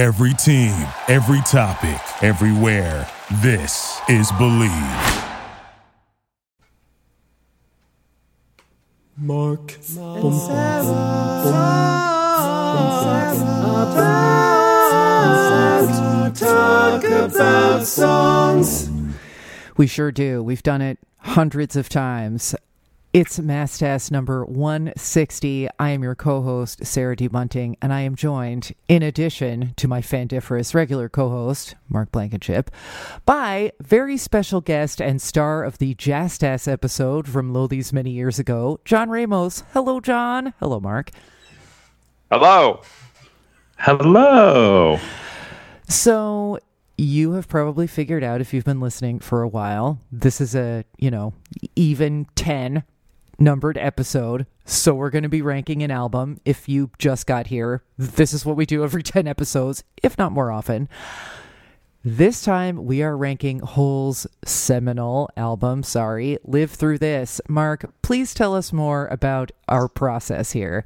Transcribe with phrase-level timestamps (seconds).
[0.00, 0.72] Every team,
[1.08, 3.06] every topic, everywhere.
[3.42, 4.70] This is Believe.
[9.18, 9.76] Mark.
[16.34, 18.88] Talk about songs.
[19.76, 20.42] We sure do.
[20.42, 22.54] We've done it hundreds of times.
[23.12, 25.68] It's Mastas number 160.
[25.80, 27.26] I am your co host, Sarah D.
[27.26, 32.70] Bunting, and I am joined, in addition to my fandiferous regular co host, Mark Blankenship,
[33.26, 38.78] by very special guest and star of the Jastas episode from Lothies many years ago,
[38.84, 39.64] John Ramos.
[39.72, 40.54] Hello, John.
[40.60, 41.10] Hello, Mark.
[42.30, 42.80] Hello.
[43.78, 45.00] Hello.
[45.88, 46.60] So,
[46.96, 50.84] you have probably figured out if you've been listening for a while, this is a,
[50.96, 51.32] you know,
[51.74, 52.84] even 10
[53.40, 54.46] numbered episode.
[54.64, 56.38] So we're going to be ranking an album.
[56.44, 60.32] If you just got here, this is what we do every 10 episodes, if not
[60.32, 60.88] more often.
[62.04, 67.42] This time we are ranking Hole's seminal album, sorry, Live Through This.
[67.46, 70.84] Mark, please tell us more about our process here.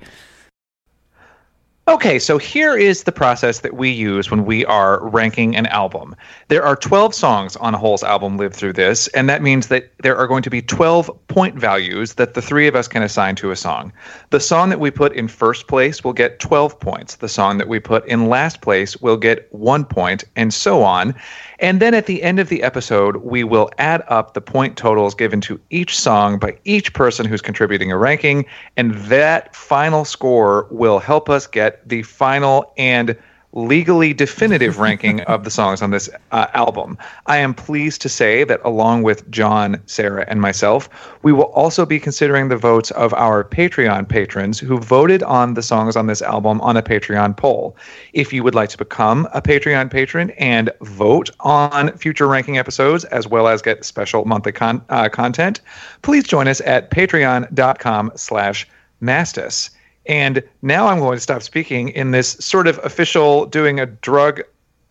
[1.87, 6.17] Okay, so here is the process that we use when we are ranking an album.
[6.49, 10.17] There are 12 songs on Hole's album Live Through This, and that means that there
[10.17, 13.51] are going to be 12 point values that the three of us can assign to
[13.51, 13.93] a song.
[14.31, 17.17] The song that we put in first place will get 12 points.
[17.17, 21.15] The song that we put in last place will get one point, and so on.
[21.59, 25.15] And then at the end of the episode, we will add up the point totals
[25.15, 28.47] given to each song by each person who's contributing a ranking.
[28.77, 33.17] And that final score will help us get the final and
[33.55, 36.99] legally definitive ranking of the songs on this uh, album.
[37.27, 40.89] I am pleased to say that along with John, Sarah, and myself,
[41.23, 45.63] we will also be considering the votes of our Patreon patrons who voted on the
[45.63, 47.77] songs on this album on a Patreon poll.
[48.13, 53.05] If you would like to become a Patreon patron and vote on future ranking episodes
[53.07, 55.61] as well as get special monthly con- uh, content,
[56.03, 58.67] please join us at patreon.com slash
[59.01, 59.71] mastas.
[60.07, 64.43] And now I'm going to stop speaking in this sort of official doing a drug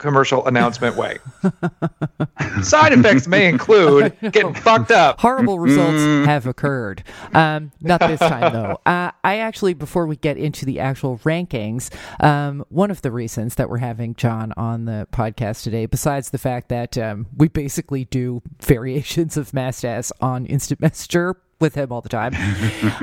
[0.03, 1.17] commercial announcement way.
[2.61, 5.19] Side effects may include getting fucked up.
[5.19, 7.03] Horrible results have occurred.
[7.33, 8.79] Um, not this time, though.
[8.93, 11.89] Uh, I actually, before we get into the actual rankings,
[12.21, 16.37] um, one of the reasons that we're having John on the podcast today, besides the
[16.37, 22.01] fact that um, we basically do variations of Mastas on Instant Messenger with him all
[22.01, 22.33] the time,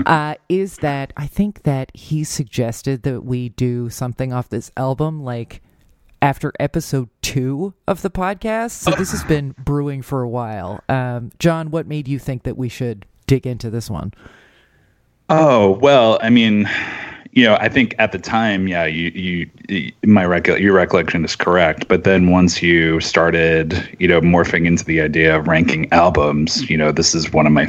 [0.04, 5.24] uh, is that I think that he suggested that we do something off this album
[5.24, 5.62] like
[6.20, 8.72] after episode two of the podcast.
[8.72, 10.84] So this has been brewing for a while.
[10.90, 14.12] Um, John, what made you think that we should dig into this one?
[15.30, 16.68] Oh well, I mean,
[17.32, 21.34] you know, I think at the time, yeah, you you my recol- your recollection is
[21.34, 21.88] correct.
[21.88, 26.76] But then once you started, you know, morphing into the idea of ranking albums, you
[26.76, 27.64] know, this is one of my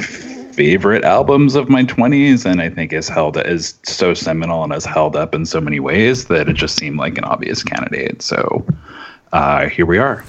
[0.52, 4.84] favorite albums of my 20s and i think is held is so seminal and has
[4.84, 8.64] held up in so many ways that it just seemed like an obvious candidate so
[9.32, 10.24] uh, here we are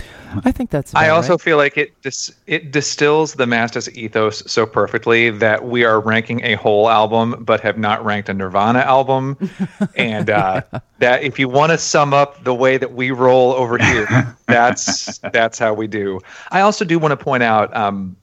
[0.46, 0.94] I think that's.
[0.96, 1.42] I also right.
[1.42, 6.44] feel like it dis- it distills the Mastas ethos so perfectly that we are ranking
[6.44, 9.38] a whole album, but have not ranked a Nirvana album,
[9.96, 10.62] and uh,
[11.00, 15.20] that if you want to sum up the way that we roll over here, that's
[15.20, 16.20] that's how we do.
[16.52, 18.16] I also do want to point out um,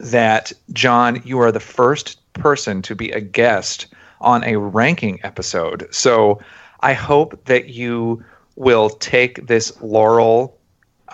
[0.00, 3.86] that John, you are the first person to be a guest
[4.20, 6.40] on a ranking episode, so
[6.80, 8.24] I hope that you
[8.56, 10.56] will take this laurel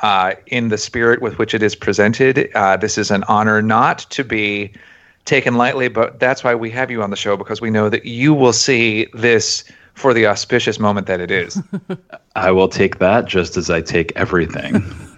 [0.03, 2.51] uh, in the spirit with which it is presented.
[2.55, 4.73] Uh, this is an honor not to be
[5.25, 8.05] taken lightly, but that's why we have you on the show because we know that
[8.05, 9.65] you will see this
[9.95, 11.61] for the auspicious moment that it is.
[12.37, 14.85] i will take that just as i take everything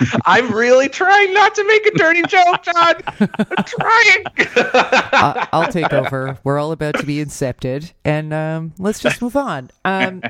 [0.26, 2.94] I'm really trying not to make a dirty joke, John.
[3.18, 4.24] I'm trying.
[4.56, 6.38] uh, I'll take over.
[6.44, 9.70] We're all about to be incepted, and um, let's just move on.
[9.84, 10.22] Um,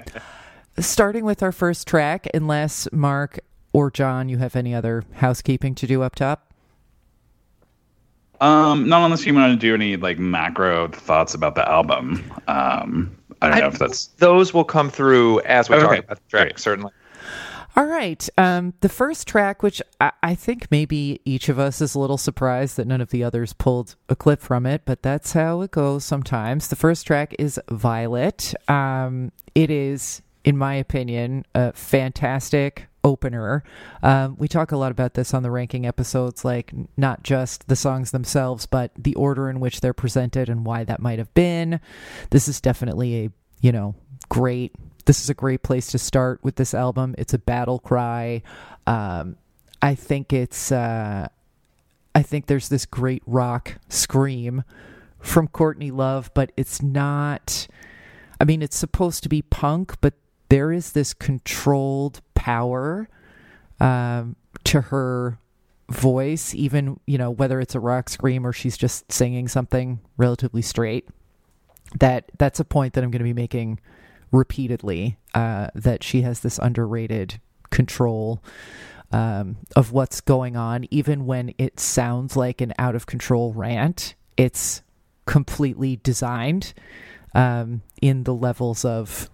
[0.78, 3.38] starting with our first track, unless Mark
[3.72, 6.52] or John, you have any other housekeeping to do up top.
[8.40, 13.16] um not unless you want to do any like macro thoughts about the album um
[13.42, 16.22] i don't know if that's Those will come through as we talk Okay, about the
[16.30, 16.58] track, great.
[16.58, 16.92] certainly.
[17.78, 18.28] All right.
[18.36, 22.18] Um, the first track, which I, I think maybe each of us is a little
[22.18, 25.70] surprised that none of the others pulled a clip from it, but that's how it
[25.70, 26.66] goes sometimes.
[26.66, 28.52] The first track is Violet.
[28.66, 33.62] Um, it is, in my opinion, a fantastic opener.
[34.02, 37.76] Um, we talk a lot about this on the ranking episodes, like not just the
[37.76, 41.78] songs themselves, but the order in which they're presented and why that might have been.
[42.30, 43.30] This is definitely a,
[43.60, 43.94] you know,
[44.28, 44.74] great
[45.08, 47.14] this is a great place to start with this album.
[47.16, 48.42] It's a battle cry.
[48.86, 49.38] Um,
[49.80, 50.70] I think it's.
[50.70, 51.28] Uh,
[52.14, 54.64] I think there's this great rock scream
[55.18, 57.68] from Courtney Love, but it's not.
[58.38, 60.12] I mean, it's supposed to be punk, but
[60.50, 63.08] there is this controlled power
[63.80, 65.38] um, to her
[65.88, 70.60] voice, even you know whether it's a rock scream or she's just singing something relatively
[70.60, 71.08] straight.
[71.98, 73.80] That that's a point that I'm going to be making
[74.32, 75.18] repeatedly.
[75.34, 77.40] Uh, that she has this underrated
[77.70, 78.42] control
[79.12, 84.14] um, of what's going on, even when it sounds like an out of control rant.
[84.36, 84.82] It's
[85.26, 86.72] completely designed
[87.34, 89.30] um, in the levels of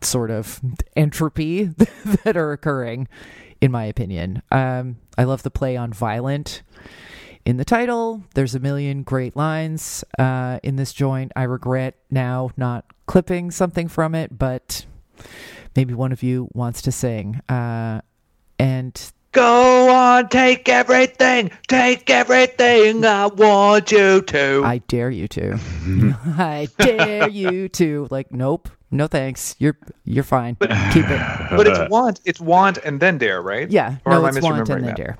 [0.00, 0.60] sort of
[0.96, 1.64] entropy
[2.24, 3.08] that are occurring,
[3.60, 4.42] in my opinion.
[4.50, 6.62] Um, I love the play on violent
[7.44, 8.22] in the title.
[8.34, 11.32] There's a million great lines uh, in this joint.
[11.34, 14.86] I regret now not clipping something from it, but
[15.76, 17.38] maybe one of you wants to sing.
[17.46, 18.00] Uh,
[18.58, 23.04] and Go on, take everything, take everything.
[23.04, 24.62] I want you to.
[24.64, 25.58] I dare you to.
[26.38, 28.08] I dare you to.
[28.10, 29.56] Like, nope, no thanks.
[29.58, 29.76] You're
[30.06, 30.56] you're fine.
[30.58, 31.20] But, Keep it.
[31.50, 33.70] but it's want, it's want, and then dare, right?
[33.70, 34.96] Yeah, Or no, I it's want misremembering and then that?
[34.96, 35.18] dare.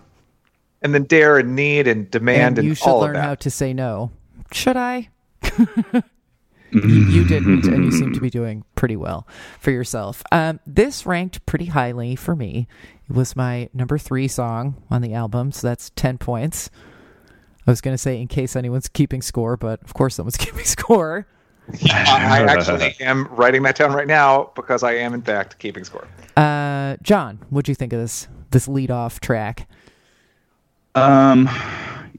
[0.80, 3.24] And then dare and need and demand And and, you should all learn of that.
[3.26, 4.12] how to say no.
[4.50, 5.10] Should I?
[6.72, 9.26] you, you didn't, and you seem to be doing pretty well
[9.60, 10.22] for yourself.
[10.32, 12.66] Um, this ranked pretty highly for me.
[13.08, 16.70] It was my number three song on the album, so that's 10 points.
[17.66, 20.64] I was going to say in case anyone's keeping score, but of course someone's keeping
[20.64, 21.26] score.
[21.90, 25.84] I I actually am writing that down right now because I am in fact keeping
[25.84, 26.06] score.
[26.36, 29.68] Uh, John, what'd you think of this this lead off track?
[30.94, 31.48] Um,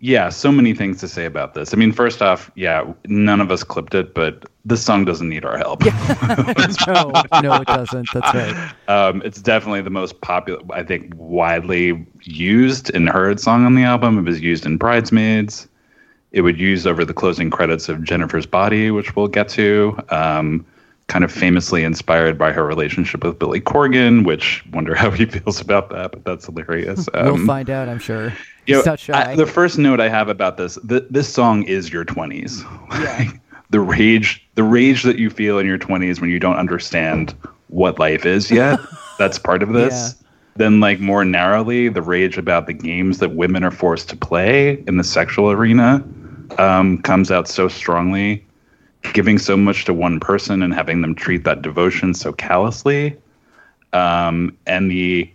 [0.04, 1.74] yeah, so many things to say about this.
[1.74, 5.46] I mean, first off, yeah, none of us clipped it, but this song doesn't need
[5.46, 5.82] our help.
[6.88, 8.10] no, no, it doesn't.
[8.14, 8.74] That's right.
[8.90, 13.84] um, it's definitely the most popular, I think, widely used and heard song on the
[13.84, 14.18] album.
[14.18, 15.70] It was used in Bridesmaids.
[16.34, 19.98] It would use over the closing credits of Jennifer's Body, which we'll get to.
[20.10, 20.66] Um,
[21.08, 25.60] kind of famously inspired by her relationship with Billy Corgan, which wonder how he feels
[25.62, 27.08] about that, but that's hilarious.
[27.14, 28.34] we'll Um, find out, I'm sure.
[28.66, 28.96] you know.
[29.14, 32.64] I- the first note I have about this, th- this song is your twenties.
[32.94, 33.32] Yeah.
[33.70, 37.34] the rage, the rage that you feel in your twenties when you don't understand
[37.68, 38.80] what life is yet.
[39.18, 40.16] that's part of this.
[40.56, 44.84] Then, like more narrowly, the rage about the games that women are forced to play
[44.88, 46.04] in the sexual arena
[46.60, 48.46] um, comes out so strongly.
[49.12, 53.18] Giving so much to one person and having them treat that devotion so callously,
[53.92, 55.30] um, and the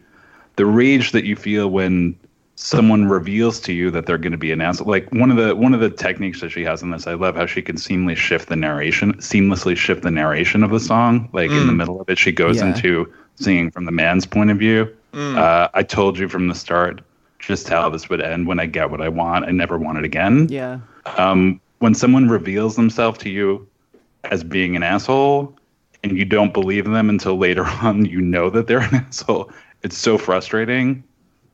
[0.57, 2.19] the rage that you feel when
[2.57, 4.81] someone reveals to you that they're going to be announced.
[4.81, 7.37] Like one of the one of the techniques that she has in this, I love
[7.37, 11.29] how she can seamlessly shift the narration, seamlessly shift the narration of the song.
[11.33, 12.75] Like in the middle of it, she goes Yeah.
[12.75, 14.93] into singing from the man's point of view.
[15.15, 17.01] Uh, I told you from the start
[17.39, 18.47] just how this would end.
[18.49, 20.81] When I get what I want, I never want it again yeah.
[21.17, 23.67] um, when someone reveals themselves to you
[24.25, 25.57] as being an asshole
[26.03, 29.51] and you don't believe them until later on you know that they're an asshole
[29.83, 31.05] it's so frustrating.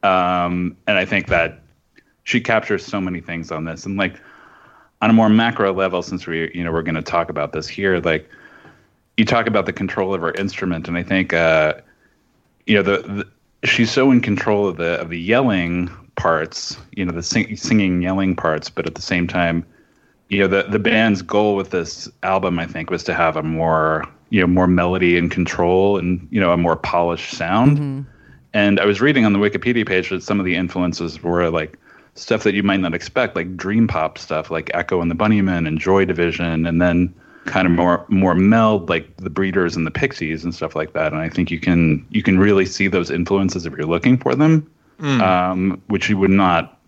[0.03, 1.61] Um, and i think that
[2.25, 3.87] she captures so many things on this.
[3.87, 4.19] And like
[5.05, 7.69] on a more macro level since we you know we're going to talk about this
[7.69, 8.29] here like
[9.19, 11.75] you talk about the control of her instrument and i think uh,
[12.67, 17.05] you know the, the she's so in control of the of the yelling parts you
[17.05, 19.65] know the sing, singing yelling parts but at the same time
[20.35, 23.43] you know the the band's goal with this album i think was to have a
[23.43, 28.07] more you know more melody and control and you know a more polished sound.
[28.53, 31.79] And i was reading on the wikipedia page that some of the influences were like
[32.15, 35.67] stuff that you might not expect like dream pop stuff like echo and the bunnymen
[35.67, 37.15] and joy division and then
[37.47, 41.13] kind of more more meld like the breeders and the pixies and stuff like that.
[41.13, 44.35] And i think you can you can really see those influences if you're looking for
[44.35, 44.69] them
[45.01, 46.79] um, which you would not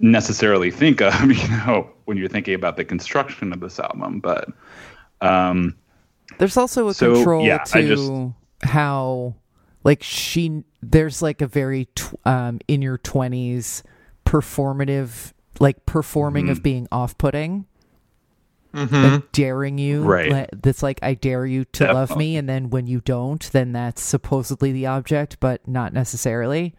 [0.00, 4.20] necessarily think of, you know, when you're thinking about the construction of this album.
[4.20, 4.48] But
[5.20, 5.76] um,
[6.38, 8.10] There's also a So, control yeah, to just-
[8.62, 9.34] how,
[9.84, 13.82] like, she, there's like a very, tw- um, in your 20s
[14.24, 16.52] performative, like, performing Mm-hmm.
[16.52, 17.66] of being off putting.
[18.74, 20.30] And daring you, Right.
[20.30, 23.72] le- That's like I dare you to love me, and then when you don't, then
[23.72, 26.74] that's supposedly the object, but not necessarily.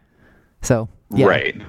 [0.62, 1.26] So, yeah.
[1.26, 1.60] right.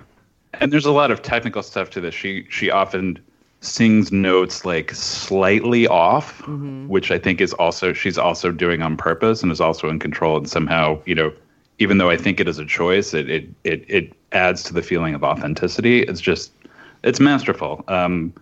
[0.56, 2.14] And there's a lot of technical stuff to this.
[2.14, 3.20] She she often
[3.62, 6.46] sings notes like slightly off,
[6.88, 10.38] which I think is also she's also doing on purpose and is also in control
[10.38, 11.32] and somehow, you know,
[11.80, 14.82] even though I think it is a choice, it it it, it adds to the
[14.82, 16.04] feeling of authenticity.
[16.04, 16.52] It's just
[17.04, 17.84] it's masterful.
[17.88, 18.34] Um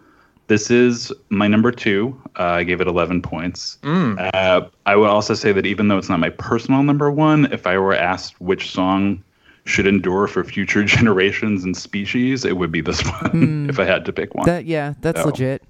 [0.48, 2.20] this is my number two.
[2.39, 3.78] Uh, I gave it 11 points.
[3.84, 4.32] Mm.
[4.34, 7.68] Uh, I would also say that even though it's not my personal number one, if
[7.68, 9.24] I were asked which song
[9.70, 14.06] should endure for future generations and species, it would be this one if I had
[14.06, 14.46] to pick one.
[14.46, 15.26] That yeah, that's Oh.
[15.26, 15.64] legit.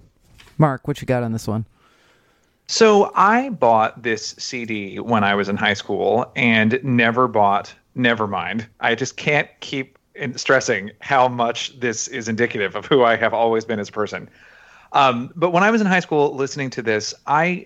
[0.57, 1.65] Mark, what you got on this one?
[2.67, 8.67] So I bought this CD when I was in high school and never bought Nevermind.
[8.79, 9.97] I just can't keep
[10.35, 14.29] stressing how much this is indicative of who I have always been as a person.
[14.91, 17.65] Um, but when I was in high school listening to this, I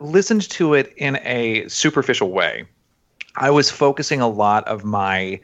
[0.00, 2.64] listened to it in a superficial way.
[3.36, 5.40] I was focusing a lot of my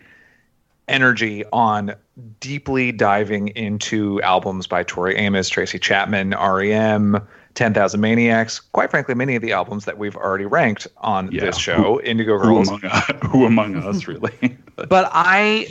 [0.91, 1.95] energy on
[2.41, 7.19] deeply diving into albums by Tori Amos, Tracy Chapman, REM,
[7.55, 11.47] 10,000 Maniacs, quite frankly, many of the albums that we've already ranked on Yeah.
[11.47, 12.69] this show, Indigo who Girls.
[12.69, 14.59] among us, who among us really?
[14.89, 15.67] But I,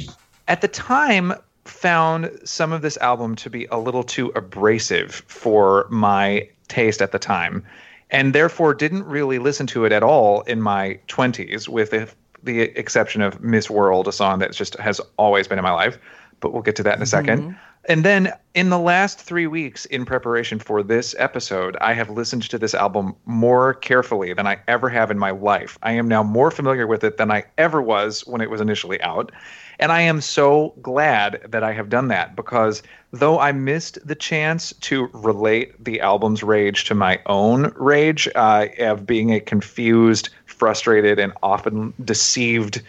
[0.47, 1.33] at the time,
[1.65, 7.11] found some of this album to be a little too abrasive for my taste at
[7.11, 7.63] the time,
[8.11, 12.09] and therefore didn't really listen to it at all in my 20s, with the,
[12.43, 15.97] the exception of Miss World, a song that just has always been in my life.
[16.39, 19.85] But we'll get to that in a 2nd And then in the last three weeks,
[19.85, 24.59] in preparation for this episode, I have listened to this album more carefully than I
[24.67, 25.77] ever have in my life.
[25.81, 29.01] I am now more familiar with it than I ever was when it was initially
[29.01, 29.31] out.
[29.79, 34.15] And I am so glad that I have done that because though I missed the
[34.15, 40.29] chance to relate the album's rage to my own rage uh, of being a confused,
[40.59, 42.81] frustrated, and often deceived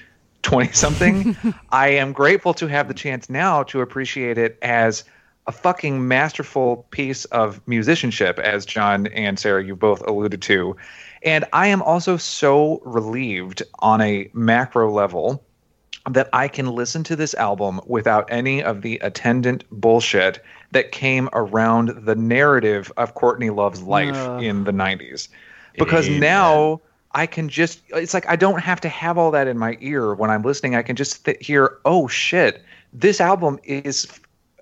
[0.42, 1.36] 20 something,
[1.70, 5.04] I am grateful to have the chance now to appreciate it as
[5.46, 10.76] a fucking masterful piece of musicianship, as John and Sarah, you both alluded to.
[11.22, 15.42] And I am also so relieved on a macro level
[16.08, 21.28] that I can listen to this album without any of the attendant bullshit that came
[21.32, 24.42] around the narrative of Courtney Love's life Ugh.
[24.42, 25.28] in the 90s.
[25.76, 26.80] Because now
[27.12, 30.14] I can just, it's like I don't have to have all that in my ear
[30.14, 30.74] when I'm listening.
[30.74, 32.62] I can just th- hear, oh shit,
[32.92, 34.06] this album is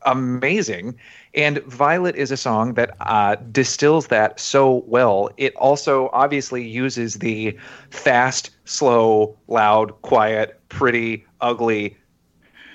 [0.06, 0.98] amazing.
[1.34, 5.30] And Violet is a song that uh, distills that so well.
[5.36, 7.56] It also obviously uses the
[7.90, 11.96] fast, slow, loud, quiet, pretty, ugly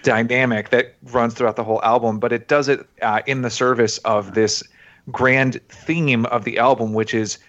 [0.03, 3.97] dynamic that runs throughout the whole album, but it does it uh, in the service
[3.99, 4.61] of this
[5.11, 7.39] grand theme of the album, which is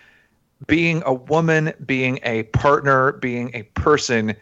[0.66, 4.34] being a woman, being a partner, being a person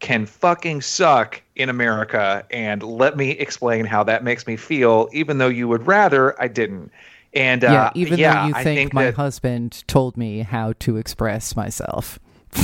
[0.00, 2.44] can fucking suck in America.
[2.50, 6.48] And let me explain how that makes me feel, even though you would rather I
[6.48, 6.92] didn't.
[7.34, 10.72] And uh, yeah, even yeah, though you think, think my that, husband told me how
[10.80, 12.18] to express myself.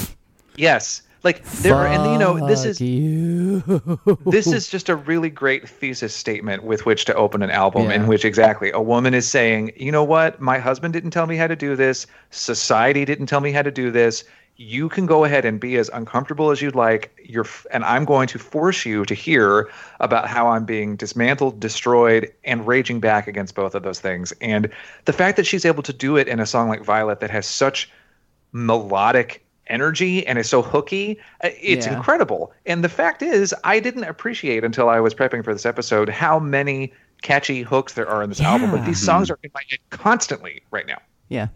[0.56, 3.60] yes, like there are, and you know, this is you.
[4.26, 7.96] this is just a really great thesis statement with which to open an album Yeah.
[7.96, 11.36] in which exactly a woman is saying, you know what, my husband didn't tell me
[11.36, 14.24] how to do this, society didn't tell me how to do this.
[14.56, 17.12] You can go ahead and be as uncomfortable as you'd like.
[17.24, 21.58] You're, f- and I'm going to force you to hear about how I'm being dismantled,
[21.58, 24.32] destroyed, and raging back against both of those things.
[24.40, 24.70] And
[25.06, 27.46] the fact that she's able to do it in a song like Violet that has
[27.46, 27.90] such
[28.52, 31.18] melodic energy and is so hooky.
[31.42, 31.94] uh, It's Yeah.
[31.96, 32.52] incredible.
[32.66, 36.38] And the fact is, I didn't appreciate until I was prepping for this episode how
[36.38, 36.92] many
[37.22, 38.70] catchy hooks there are in this album.
[38.72, 38.86] Like Yeah.
[38.86, 40.98] these songs are in my head constantly right now.
[41.28, 41.48] yeah.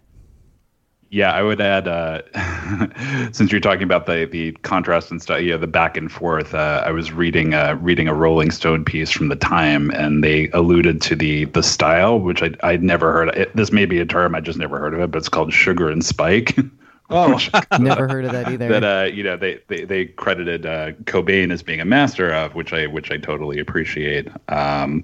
[1.11, 2.21] Yeah, I would add, uh,
[3.31, 6.53] since you're talking about the the contrast and stuff, yeah, the back and forth.
[6.53, 10.49] Uh, I was reading uh, reading a Rolling Stone piece from the time, and they
[10.51, 13.29] alluded to the the style, which I I'd never heard.
[13.29, 15.51] It, this may be a term I just never heard of it, but it's called
[15.51, 16.55] sugar and spike.
[17.09, 17.39] Oh,
[17.79, 18.67] Never heard of that either.
[18.67, 22.55] that uh, you know they they, they credited uh, Cobain as being a master of,
[22.55, 24.27] which I which I totally appreciate.
[24.47, 25.03] Um,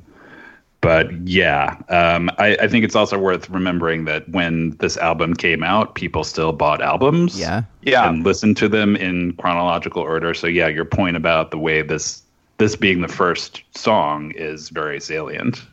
[0.86, 5.64] but yeah, um, I, I think it's also worth remembering that when this album came
[5.64, 7.64] out, people still bought albums, yeah.
[7.82, 8.08] yeah.
[8.08, 10.36] and listened to them in chronological order.
[10.36, 12.22] So yeah, your point about the way this
[12.60, 15.64] this being the first song is very salient.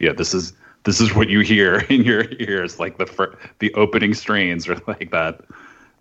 [0.00, 0.52] Yeah, this is
[0.82, 4.80] this is what you hear in your ears, like the fir- the opening strains are
[4.88, 5.42] like that.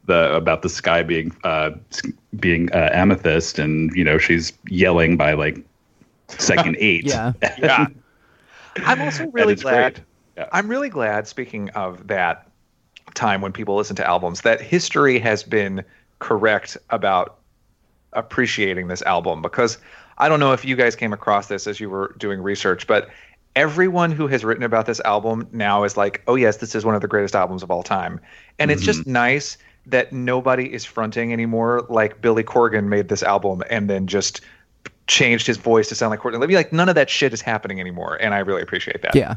[0.06, 1.72] The about the sky being uh,
[2.40, 5.64] being uh, amethyst, and you know she's yelling by like
[6.28, 7.06] second eight.
[7.06, 7.34] Yeah.
[7.58, 7.88] yeah.
[8.78, 9.96] I'm also really glad.
[9.96, 10.06] great.
[10.38, 10.50] Yeah.
[10.52, 12.50] I'm really glad, speaking of that
[13.14, 15.84] time when people listen to albums, that history has been
[16.20, 17.38] correct about
[18.14, 19.78] appreciating this album because
[20.18, 23.10] I don't know if you guys came across this as you were doing research, but
[23.56, 26.96] everyone who has written about this album now is like, oh, yes, this is one
[26.96, 28.20] of the greatest albums of all time.
[28.60, 33.64] And it's just nice that nobody is fronting anymore like Billy Corgan made this album
[33.70, 34.42] and then just
[35.08, 36.50] changed his voice to sound like Courtney Love.
[36.50, 39.16] Like none of that shit is happening anymore, and I really appreciate that.
[39.16, 39.36] Yeah.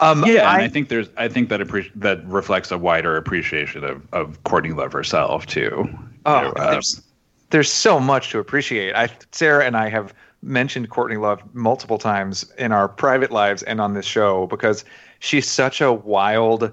[0.00, 3.16] Um, Yeah, I, and I think there's I think that appre- that reflects a wider
[3.16, 5.88] appreciation of, of Courtney Love herself too.
[6.26, 7.02] Oh, You know, uh, there's,
[7.50, 8.94] there's so much to appreciate.
[8.94, 13.80] I, Sarah and I have mentioned Courtney Love multiple times in our private lives and
[13.80, 14.84] on this show because
[15.18, 16.72] she's such a wild,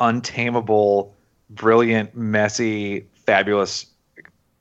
[0.00, 1.13] untamable,
[1.50, 3.86] brilliant, messy, fabulous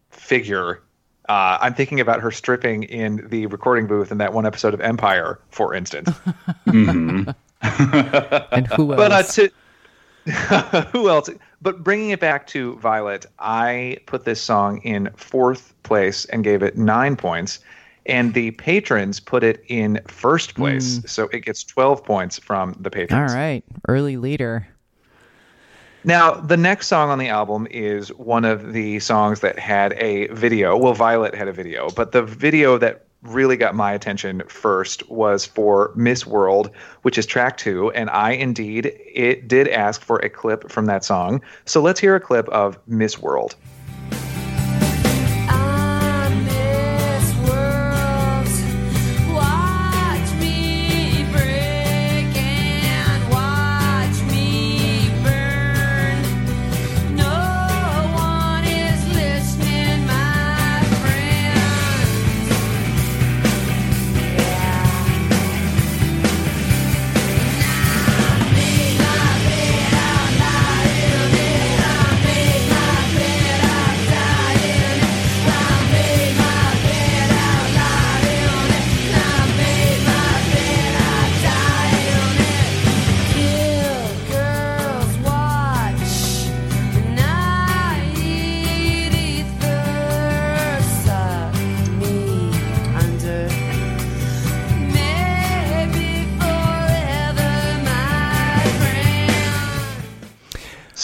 [0.10, 0.82] figure.
[1.30, 4.82] Uh, I'm thinking about her stripping in the recording booth in that one episode of
[4.82, 6.10] Empire, for instance.
[6.68, 7.34] mhm.
[7.63, 8.98] And who else?
[8.98, 9.52] but uh, to
[10.92, 11.30] who else?
[11.62, 16.62] But bringing it back to Violet, I put this song in fourth place and gave
[16.62, 17.60] it nine points,
[18.06, 22.90] and the patrons put it in first place, so it gets twelve points from the
[22.90, 23.32] patrons.
[23.32, 24.68] All right, early leader.
[26.05, 30.27] Now, the next song on the album is one of the songs that had a
[30.27, 30.75] video.
[30.75, 35.45] Well, Violet had a video, but the video that really got my attention first was
[35.45, 36.72] for Miss World,
[37.03, 37.89] which is track two.
[37.91, 41.41] And I indeed it did ask for a clip from that song.
[41.63, 43.55] So let's hear a clip of Miss World.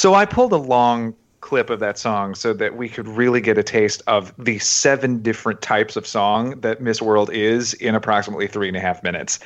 [0.09, 3.59] So I pulled a long clip of that song so that we could really get
[3.59, 8.47] a taste of the seven different types of song that Miss World is in approximately
[8.47, 9.37] three and a half minutes.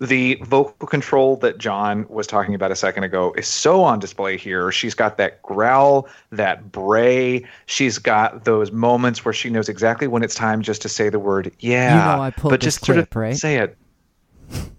[0.00, 4.36] The vocal control that John was talking about a second ago is so on display
[4.36, 4.70] here.
[4.70, 7.44] She's got that growl, that bray.
[7.66, 11.18] She's got those moments where she knows exactly when it's time just to say the
[11.18, 11.94] word yeah.
[11.94, 13.36] You know I pulled but this just sort of clip, right?
[13.36, 13.76] say it.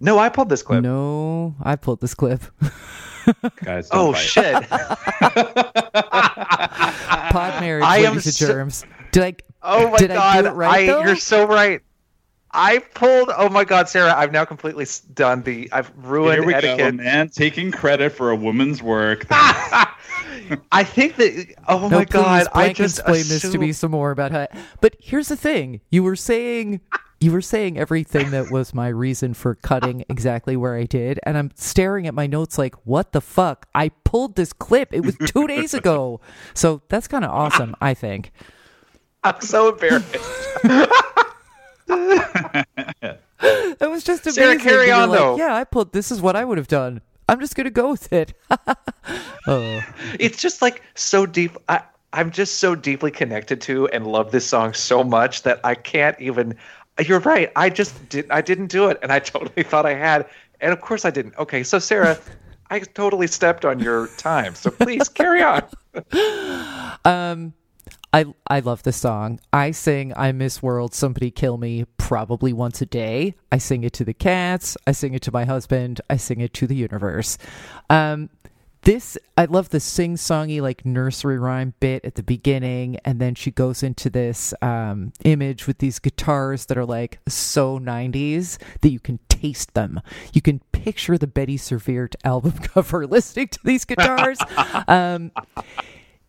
[0.00, 0.82] No, I pulled this clip.
[0.82, 2.40] No, I pulled this clip.
[3.56, 4.18] Guys, Oh fight.
[4.20, 4.68] shit.
[7.30, 8.84] Pod marriage, I am ladies and so- germs.
[9.12, 9.34] Did I?
[9.62, 10.18] Oh my did god!
[10.36, 10.86] I do it right?
[10.86, 11.02] though?
[11.04, 11.80] you're so right.
[12.52, 13.30] I pulled.
[13.36, 14.14] Oh my god, Sarah!
[14.16, 15.68] I've now completely done the.
[15.72, 16.94] I've ruined Here we go, etiquette.
[16.96, 17.28] man.
[17.28, 19.26] Taking credit for a woman's work.
[19.30, 21.54] I think that.
[21.68, 22.42] Oh no, my god!
[22.44, 24.46] please, I blank just explain this to assume- me some more about how.
[24.80, 26.80] But here's the thing: you were saying,
[27.24, 31.38] you were saying everything that was my reason for cutting exactly where I did, and
[31.38, 33.66] I'm staring at my notes like, what the fuck?
[33.74, 34.92] I pulled this clip.
[34.92, 36.20] It was two days ago.
[36.52, 37.74] So that's kind of awesome.
[37.80, 38.30] I think.
[39.24, 40.16] I'm so embarrassed.
[43.46, 44.42] It was just amazing.
[44.42, 45.36] Sarah, carry on, like, though.
[45.36, 45.92] Yeah, I pulled.
[45.92, 47.02] This is what I would have done.
[47.28, 48.32] I'm just gonna go with it.
[49.46, 49.82] oh,
[50.18, 51.56] it's just like so deep.
[51.68, 51.82] I,
[52.12, 56.18] I'm just so deeply connected to and love this song so much that I can't
[56.20, 56.56] even.
[57.00, 57.50] You're right.
[57.56, 58.30] I just didn't.
[58.30, 60.26] I didn't do it, and I totally thought I had,
[60.60, 61.36] and of course I didn't.
[61.38, 62.18] Okay, so Sarah,
[62.70, 64.54] I totally stepped on your time.
[64.54, 65.62] So please carry on.
[67.06, 67.52] Um,
[68.14, 69.40] I I love this song.
[69.52, 73.34] I sing "I Miss World." Somebody kill me probably once a day.
[73.52, 74.76] I sing it to the cats.
[74.86, 76.00] I sing it to my husband.
[76.08, 77.36] I sing it to the universe.
[77.90, 78.30] Um,
[78.84, 83.34] this I love the sing songy like nursery rhyme bit at the beginning, and then
[83.34, 88.90] she goes into this um, image with these guitars that are like so '90s that
[88.90, 90.00] you can taste them.
[90.32, 94.38] You can picture the Bettie Serveert album cover listening to these guitars.
[94.88, 95.32] um,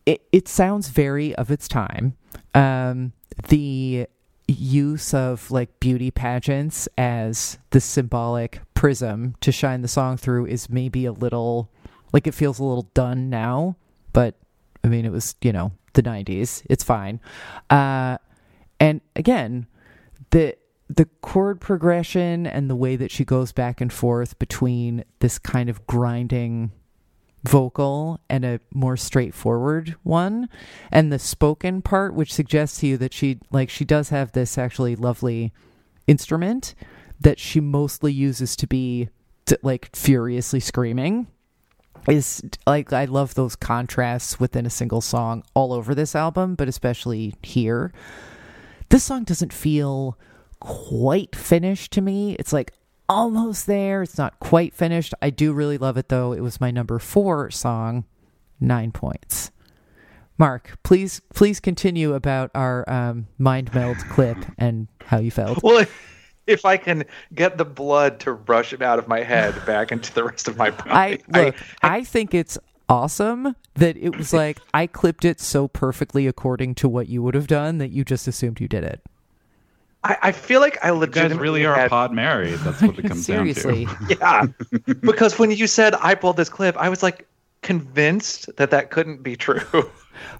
[0.05, 2.15] it, it sounds very of its time.
[2.53, 3.13] Um,
[3.49, 4.07] the
[4.47, 10.69] use of like beauty pageants as the symbolic prism to shine the song through is
[10.69, 11.71] maybe a little
[12.13, 13.77] like it feels a little done now,
[14.13, 14.35] but
[14.83, 16.63] I mean it was you know the '90s.
[16.69, 17.19] It's fine.
[17.69, 18.17] Uh,
[18.79, 19.67] and again,
[20.31, 20.55] the
[20.89, 25.69] the chord progression and the way that she goes back and forth between this kind
[25.69, 26.71] of grinding
[27.43, 30.49] vocal and a more straightforward one
[30.91, 34.57] and the spoken part which suggests to you that she like she does have this
[34.57, 35.53] actually lovely
[36.07, 36.73] instrument
[37.19, 39.09] that she mostly uses to be
[39.45, 41.27] to, like furiously screaming
[42.07, 46.67] is like I love those contrasts within a single song all over this album but
[46.67, 47.91] especially here
[48.89, 50.17] this song doesn't feel
[50.59, 52.73] quite finished to me it's like
[53.09, 54.03] almost there.
[54.03, 55.13] It's not quite finished.
[55.21, 56.33] I do really love it though.
[56.33, 58.05] It was my number four song,
[58.59, 59.51] nine points.
[60.37, 65.63] Mark, please please continue about our um, mind meld clip and how you felt.
[65.63, 65.85] Well,
[66.47, 70.13] if, if I can get the blood to rush out of my head back into
[70.13, 70.89] the rest of my body,
[71.34, 72.58] I look, I, think it's
[72.89, 77.36] awesome that it was like I clipped it so perfectly according to what you would
[77.36, 79.01] have done that you just assumed you did it.
[80.03, 82.60] I, I feel like I legitimately You guys really are had- pod married.
[82.60, 83.86] That's what it comes Seriously.
[83.86, 84.17] down to.
[84.86, 87.27] Yeah, because when you said I pulled this clip, I was like
[87.63, 89.89] convinced that that couldn't be true.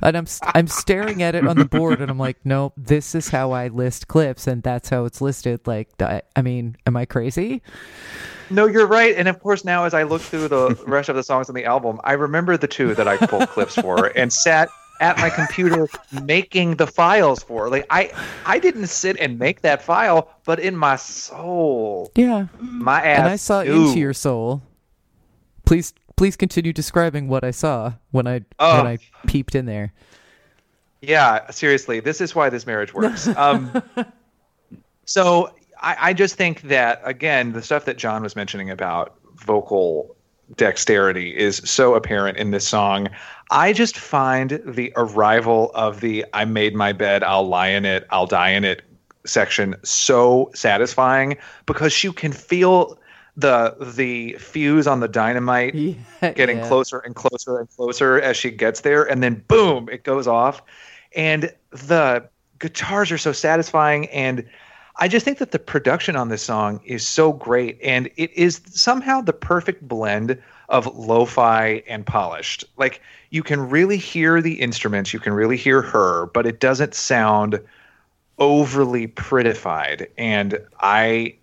[0.02, 3.30] And I'm I'm staring at it on the board and I'm like, "No, this is
[3.30, 7.06] how I list clips and that's how it's listed." Like I, I mean, am I
[7.06, 7.62] crazy?
[8.50, 9.16] No, you're right.
[9.16, 11.66] And of course, now as I look through the rest of the songs on the
[11.66, 14.70] album, I remember the two that I pulled clips for and sat
[15.02, 15.88] at my computer
[16.24, 17.70] making the files for.
[17.70, 18.12] Like I,
[18.46, 22.48] I didn't sit and make that file, but in my soul, Yeah.
[22.60, 23.20] my ass.
[23.20, 24.62] And I saw into your soul.
[25.66, 28.78] Please please continue describing what I saw when I Oh.
[28.78, 28.98] when I
[29.28, 29.94] peeped in there.
[31.02, 33.28] Yeah, seriously, this is why this marriage works.
[33.38, 33.82] Um,
[35.06, 40.16] so I, I just think that again, the stuff that John was mentioning about vocal
[40.58, 43.10] dexterity is so apparent in this song.
[43.52, 48.08] I just find the arrival of the "I made my bed, I'll lie in it,
[48.10, 48.82] I'll die in it"
[49.26, 52.98] section so satisfying because you can feel
[53.38, 55.74] the the fuse on the dynamite
[56.36, 56.68] getting Yeah.
[56.68, 60.62] closer and closer and closer as she gets there and then boom it goes off
[61.16, 62.28] and the
[62.60, 64.46] guitars are so satisfying and
[64.98, 68.62] i just think that the production on this song is so great and it is
[68.68, 75.14] somehow the perfect blend of lo-fi and polished like you can really hear the instruments
[75.14, 77.60] you can really hear her but it doesn't sound
[78.40, 81.36] overly prettified and i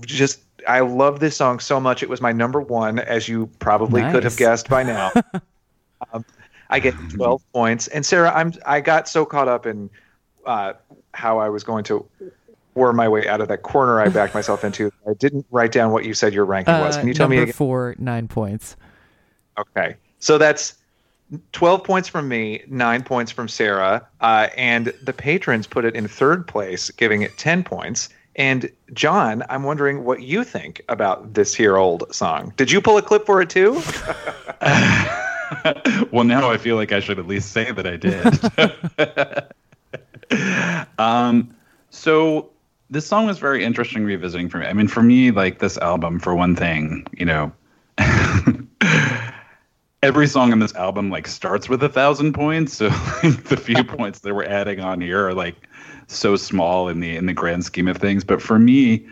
[0.00, 2.02] just I love this song so much.
[2.02, 5.12] It was my number one, as you probably could have guessed by now.
[6.12, 6.24] um,
[6.70, 9.90] I get twelve points, and Sarah, I'm I got so caught up in
[10.44, 10.74] uh,
[11.14, 12.06] how I was going to
[12.74, 14.92] worm my way out of that corner I backed myself into.
[15.08, 16.96] I didn't write down what you said your ranking was.
[16.96, 17.54] Uh, Can you tell me number again?
[17.54, 18.76] four, nine points.
[19.58, 20.76] Okay, so that's.
[21.50, 26.06] 12 points from me, nine points from Sarah, uh, and the patrons put it in
[26.06, 28.10] third place, giving it 10 points.
[28.36, 32.52] And John, I'm wondering what you think about this here old song.
[32.56, 33.72] Did you pull a clip for it too?
[36.12, 38.22] well, now I feel like I should at least say that I did.
[40.98, 41.56] um,
[41.88, 42.50] so
[42.90, 44.66] this song was very interesting revisiting for me.
[44.66, 47.50] I mean, for me, like this album, for one thing, you know,
[50.02, 52.74] every song on this album like starts with a thousand points.
[52.74, 52.88] So
[53.22, 55.56] like, the few points that we're adding on here are like
[56.06, 58.24] so small in the in the grand scheme of things.
[58.24, 59.06] But for me,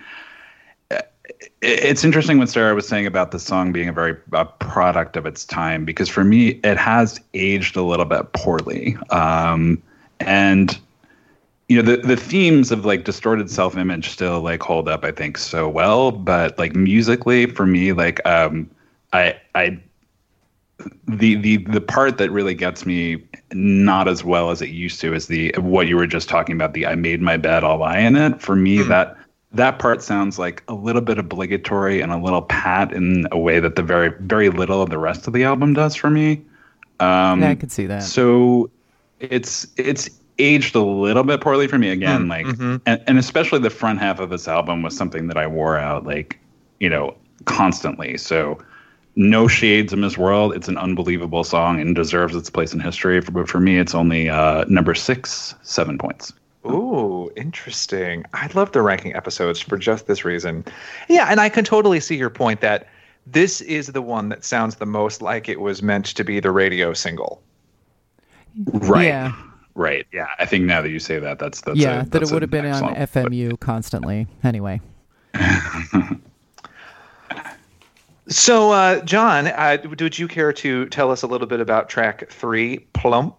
[1.60, 5.26] it's interesting what Sarah was saying about the song being a very a product of
[5.26, 9.82] its time because for me it has aged a little bit poorly um,
[10.20, 10.78] and
[11.68, 15.12] you know the the themes of like distorted self image still like hold up I
[15.12, 18.70] think so well but like musically for me like um,
[19.12, 19.80] I I
[21.06, 25.14] the the the part that really gets me not as well as it used to
[25.14, 27.98] is the what you were just talking about the I made my bed I'll lie
[27.98, 28.40] in it.
[28.40, 28.88] For me hmm.
[28.88, 29.16] that
[29.52, 33.60] that part sounds like a little bit obligatory and a little pat in a way
[33.60, 36.42] that the very very little of the rest of the album does for me.
[37.00, 38.02] Um yeah, I can see that.
[38.02, 38.70] so
[39.20, 42.76] it's it's aged a little bit poorly for me again hmm, like mm-hmm.
[42.86, 46.04] and, and especially the front half of this album was something that i wore out
[46.04, 46.40] like
[46.80, 48.16] you know constantly.
[48.16, 48.58] So
[49.16, 53.20] no shades in this world it's an unbelievable song and deserves its place in history
[53.20, 56.32] but for me it's only uh, number six seven points
[56.66, 58.24] Ooh, interesting.
[58.32, 60.64] I love the ranking episodes for just this reason.
[61.10, 62.88] Yeah, and I can totally see your point that
[63.26, 66.50] this is the one that sounds the most like it was meant to be the
[66.50, 67.42] radio single.
[68.72, 69.32] right Yeah.
[69.74, 72.30] right yeah i think now that you say that that's that's yeah, a, that that's
[72.30, 74.26] it would have been on excellent- FMU constantly.
[74.42, 74.80] Anyway,
[78.28, 82.28] So, uh, John, uh, would you care to tell us a little bit about track
[82.30, 83.36] three, Plump?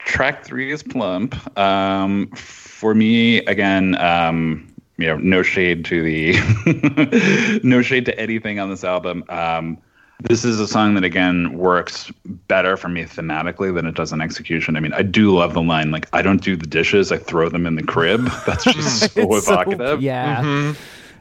[0.00, 1.34] track three is plump.
[1.58, 8.60] Um for me again um you know no shade to the no shade to anything
[8.60, 9.24] on this album.
[9.28, 9.78] Um
[10.20, 12.12] this is a song that again works
[12.46, 14.76] better for me thematically than it does in execution.
[14.76, 17.48] I mean i do love the line like i don't do the dishes i throw
[17.48, 18.30] them in the crib.
[18.46, 20.02] That's just so It's so- evocative.
[20.02, 20.72] yeah,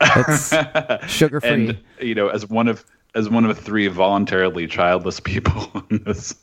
[0.01, 0.53] it's
[1.11, 1.49] sugar free.
[1.49, 6.35] and you know as one of as one of three voluntarily childless people on this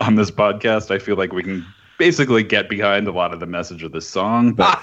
[0.00, 1.64] on this podcast i feel like we can
[1.98, 4.82] basically get behind a lot of the message of this song but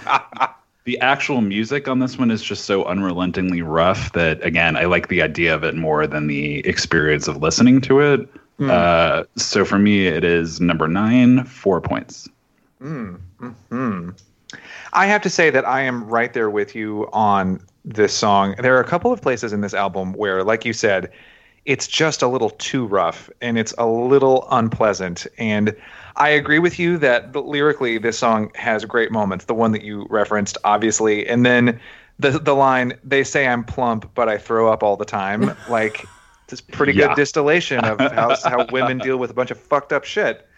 [0.86, 5.10] the actual music on this one is just so unrelentingly rough that again i like
[5.10, 8.28] the idea of it more than the experience of listening to it.
[8.58, 8.70] Hmm.
[8.70, 12.28] Uh, so for me it is number nine four points
[12.80, 13.16] hmm.
[13.70, 14.10] Hmm.
[14.94, 18.56] I have to say that I am right there with you on this song.
[18.60, 21.12] There are a couple of places in this album where, like you said,
[21.66, 25.28] it's just a little too rough and it's a little unpleasant.
[25.38, 25.76] And
[26.16, 29.46] I agree with you that lyrically, this song has great moments.
[29.46, 31.80] The one that you referenced, obviously, and then
[32.18, 36.12] the the line "They say I'm plump, but I throw up all the time." like,
[36.52, 37.08] it's pretty Yeah.
[37.10, 40.49] good distillation of how how women deal with a bunch of fucked up shit.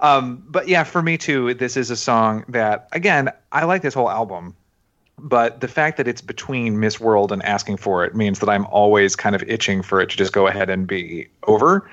[0.00, 3.94] Um, but yeah, for me too, this is a song that again I like this
[3.94, 4.54] whole album,
[5.18, 8.66] but the fact that it's between Miss World and Asking for It means that I'm
[8.66, 11.88] always kind of itching for it to just go ahead and be over.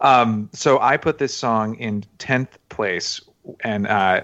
[0.00, 3.20] Um, so I put this song in tenth place,
[3.60, 4.22] and uh,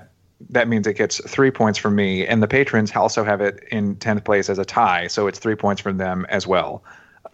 [0.50, 2.26] that means it gets three points from me.
[2.26, 5.56] And the patrons also have it in tenth place as a tie, so it's three
[5.56, 6.84] points from them as well.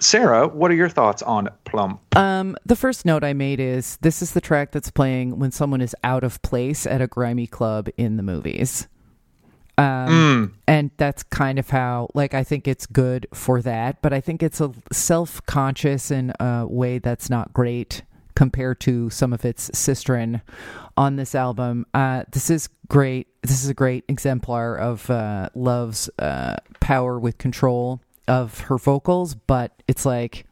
[0.01, 2.01] Sarah, what are your thoughts on Plump?
[2.17, 5.83] Um, the first note I made is this is the track that's playing when someone
[5.83, 8.89] is out of place at a grimy club in the movies.
[9.77, 14.21] Um, and that's kind of how, like, I think it's good for that, but I
[14.21, 18.03] think it's a self conscious in a way that's not great
[18.35, 20.43] compared to some of its sistren
[20.97, 21.87] on this album.
[21.95, 23.29] Uh, this is great.
[23.43, 29.35] This is a great exemplar of uh, Love's uh, power with control of her vocals,
[29.35, 30.47] but it's like,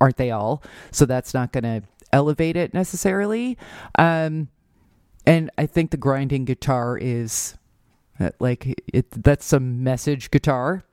[0.00, 0.60] aren't they all?
[0.90, 1.82] So that's not going to
[2.12, 3.56] elevate it necessarily.
[3.96, 4.48] Um,
[5.24, 7.54] and I think the grinding guitar is
[8.18, 9.10] uh, like it.
[9.10, 10.84] That's some message guitar.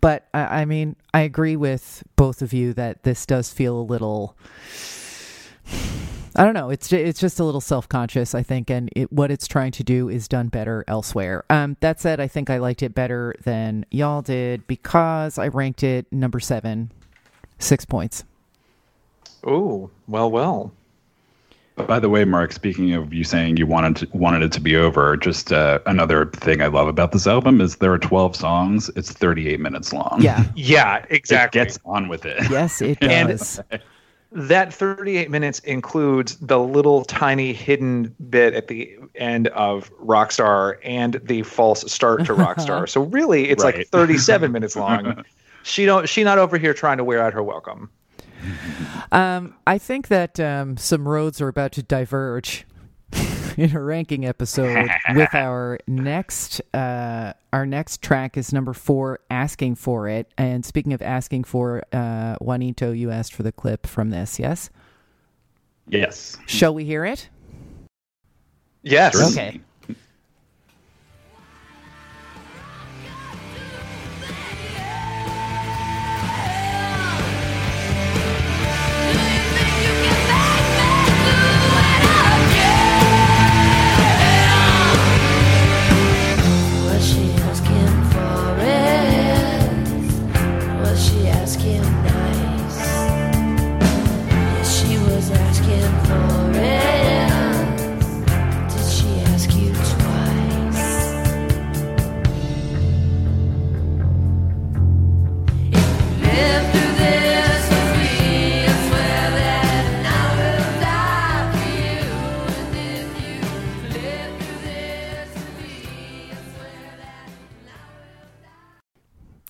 [0.00, 3.82] But I, I mean, I agree with both of you that this does feel a
[3.82, 4.36] little.
[6.36, 6.68] I don't know.
[6.70, 9.82] It's it's just a little self conscious, I think, and it, what it's trying to
[9.84, 11.44] do is done better elsewhere.
[11.48, 15.82] Um, that said, I think I liked it better than y'all did because I ranked
[15.82, 16.92] it number seven,
[17.58, 18.24] six points.
[19.44, 20.72] Oh, well, well.
[21.76, 24.76] By the way, Mark, speaking of you saying you wanted to, wanted it to be
[24.76, 28.90] over, just uh, another thing I love about this album is there are 12 songs.
[28.96, 30.16] It's 38 minutes long.
[30.20, 30.44] Yeah.
[30.56, 31.60] Yeah, It exactly.
[31.60, 32.38] gets on with it.
[32.50, 33.60] yes, it And- does.
[34.32, 41.20] That 38 minutes includes the little tiny hidden bit at the end of Rockstar and
[41.24, 42.88] the false start to Rockstar.
[42.88, 45.24] so really it's like 37 minutes long.
[45.62, 47.90] She don't she not over here trying to wear out her welcome.
[49.12, 52.66] Um, I think that um, some roads are about to diverge
[53.58, 59.76] in a ranking episode with our next uh, our next track is number four, asking
[59.76, 60.30] for it.
[60.36, 64.68] And speaking of asking for, uh, Juanito, you asked for the clip from this, yes?
[65.88, 66.36] Yes.
[66.46, 67.30] Shall we hear it?
[68.82, 69.32] Yes.
[69.32, 69.60] Okay.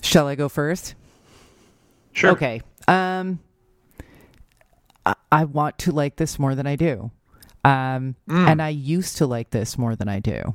[0.07, 0.95] Shall I go first?
[2.13, 2.31] Sure.
[2.31, 2.63] Okay.
[2.89, 3.41] Um,
[5.05, 7.11] I, I want to like this more than I do.
[7.65, 10.55] Um, and I used to like this more than I do.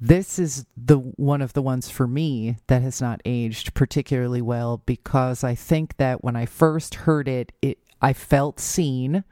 [0.00, 4.82] This is the one of the ones for me that has not aged particularly well
[4.86, 9.24] because I think that when I first heard it, it I felt seen,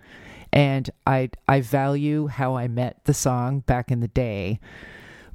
[0.53, 4.61] and I I value how I met the song back in the day,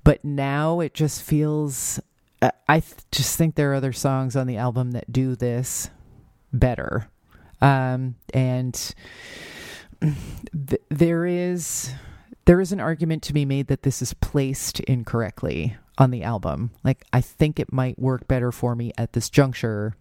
[0.03, 1.99] but now it just feels.
[2.41, 5.89] I- th- just think there are other songs on the album that do this
[6.51, 7.09] better.
[7.61, 8.95] Um, and
[10.01, 11.93] th- there is
[12.45, 16.71] there is an argument to be made that this is placed incorrectly on the album.
[16.83, 19.95] Like I think it might work better for me at this juncture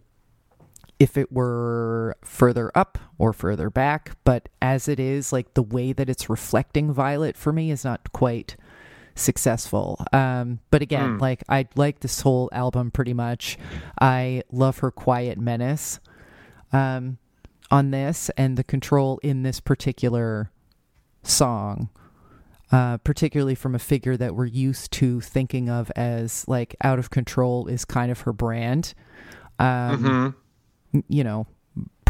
[0.99, 5.93] if it were further up or further back, but as it is, like the way
[5.93, 8.55] that it's reflecting Violet for me is not quite
[9.15, 10.03] successful.
[10.13, 13.57] Um, but again, like I like this whole album pretty much.
[13.99, 15.99] I love her quiet menace
[16.73, 17.17] um,
[17.69, 20.51] on this and the control in this particular
[21.23, 21.89] song.
[22.71, 27.09] uh, particularly from a figure that we're used to thinking of as like out of
[27.09, 28.93] control is kind of her brand.
[29.59, 30.35] Um,
[31.09, 31.47] You know,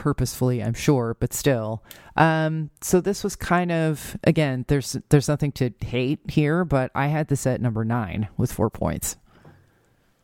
[0.02, 1.84] purposefully, I'm sure, but still.
[2.16, 4.66] Um, so this was kind of again.
[4.68, 8.72] There's there's nothing to hate here, but I had this at number nine with four
[8.72, 9.16] points.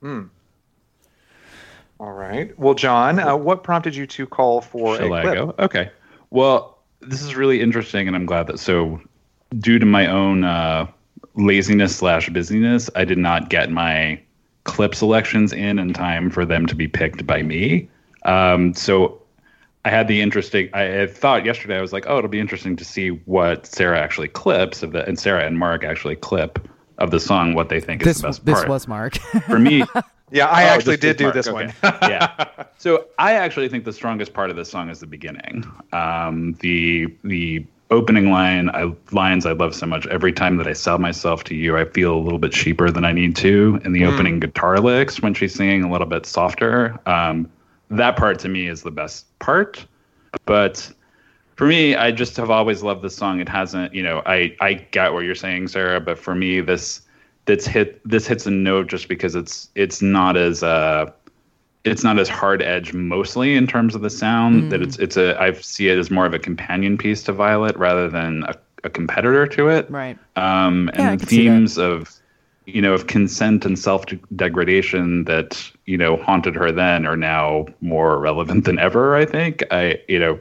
[0.01, 0.23] Hmm.
[1.99, 2.57] All right.
[2.57, 5.35] Well, John, uh, what prompted you to call for Shall a I clip?
[5.35, 5.55] go?
[5.59, 5.91] Okay.
[6.31, 8.99] Well, this is really interesting, and I'm glad that so,
[9.59, 10.87] due to my own uh,
[11.35, 14.19] laziness slash busyness, I did not get my
[14.63, 17.87] clip selections in in time for them to be picked by me.
[18.25, 19.21] Um, so
[19.87, 20.69] I had the interesting.
[20.73, 23.97] I had thought yesterday I was like, oh, it'll be interesting to see what Sarah
[23.97, 26.59] actually clips of the, and Sarah and Mark actually clip
[26.97, 28.65] of the song, what they think is This the best this part.
[28.65, 29.15] This was Mark.
[29.47, 29.83] for me.
[30.29, 31.67] Yeah, I Oh, actually did do Mark, this okay.
[31.67, 31.73] one.
[32.01, 32.47] yeah.
[32.79, 35.63] So I actually think the strongest part of this song is the beginning.
[35.93, 40.05] Um, the the opening line, I, lines I love so much.
[40.07, 43.05] Every time that I sell myself to you, I feel a little bit cheaper than
[43.05, 43.79] I need to.
[43.85, 46.99] And the opening guitar licks when she's singing a little bit softer.
[47.05, 47.49] Um,
[47.89, 49.85] that part to me is the best part.
[50.45, 50.91] But
[51.55, 53.39] for me, I just have always loved this song.
[53.39, 57.01] It hasn't, you know, I I get what you're saying, Sarah, but for me, this
[57.45, 61.09] this hit this hits a note just because it's it's not as uh
[61.83, 65.41] it's not as hard edge mostly in terms of the sound that it's it's a
[65.41, 68.89] I see it as more of a companion piece to Violet rather than a, a
[68.89, 69.89] competitor to it.
[69.89, 70.17] right.
[70.35, 72.11] Um, and the themes of
[72.67, 77.65] you know of consent and self degradation that you know haunted her then are now
[77.81, 79.15] more relevant than ever.
[79.15, 80.39] I think I you know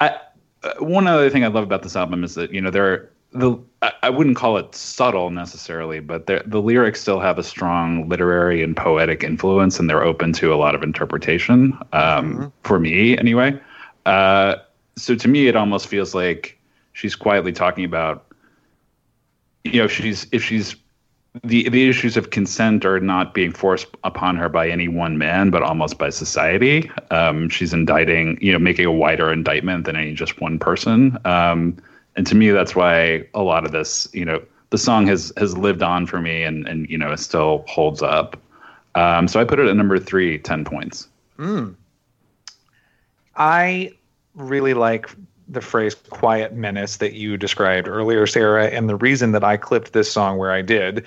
[0.00, 0.18] I
[0.64, 3.08] uh, one other thing I love about this album is that you know there are
[3.32, 3.56] the
[4.02, 8.62] I, wouldn't call it subtle necessarily, but the the lyrics still have a strong literary
[8.62, 11.78] and poetic influence, and they're open to a lot of interpretation.
[11.92, 13.58] Um, For me, anyway.
[14.04, 14.56] Uh,
[14.96, 16.58] so to me, it almost feels like
[16.92, 18.26] she's quietly talking about
[19.64, 20.76] you know if she's if she's
[21.44, 25.50] the the issues of consent are not being forced upon her by any one man,
[25.50, 26.90] but almost by society.
[27.10, 31.16] Um, she's indicting, you know, making a wider indictment than any just one person.
[31.24, 31.76] Um,
[32.16, 35.56] and to me, that's why a lot of this, you know, the song has has
[35.56, 38.36] lived on for me, and and you know, it still holds up.
[38.94, 41.08] Um, so I put it at number three, 10 points.
[43.36, 43.92] I
[44.34, 45.08] really like
[45.48, 48.66] the phrase quiet menace that you described earlier, Sarah.
[48.66, 51.04] And the reason that I clipped this song where I did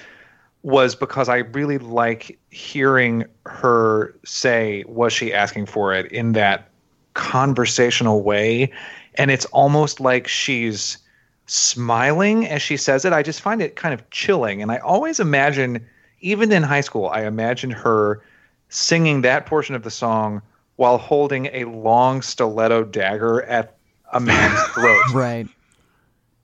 [0.63, 6.69] was because I really like hearing her say, was she asking for it in that
[7.13, 8.71] conversational way?
[9.15, 10.97] And it's almost like she's
[11.45, 13.13] smiling as she says it.
[13.13, 14.61] I just find it kind of chilling.
[14.61, 15.85] And I always imagine,
[16.21, 18.23] even in high school, I imagined her
[18.69, 20.41] singing that portion of the song
[20.77, 23.74] while holding a long stiletto dagger at
[24.13, 25.13] a man's throat.
[25.13, 25.47] Right.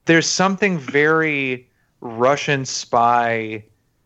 [0.05, 1.67] There's something very
[2.01, 3.63] Russian spy.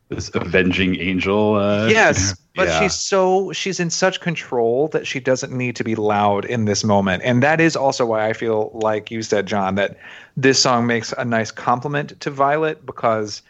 [0.09, 1.55] This avenging angel.
[1.55, 2.81] Uh, Yes, but yeah.
[2.81, 6.83] she's so she's in such control that she doesn't need to be loud in this
[6.83, 7.23] moment.
[7.23, 9.97] And that is also why I feel like you said John that
[10.37, 13.41] this song makes a nice complement to Violet because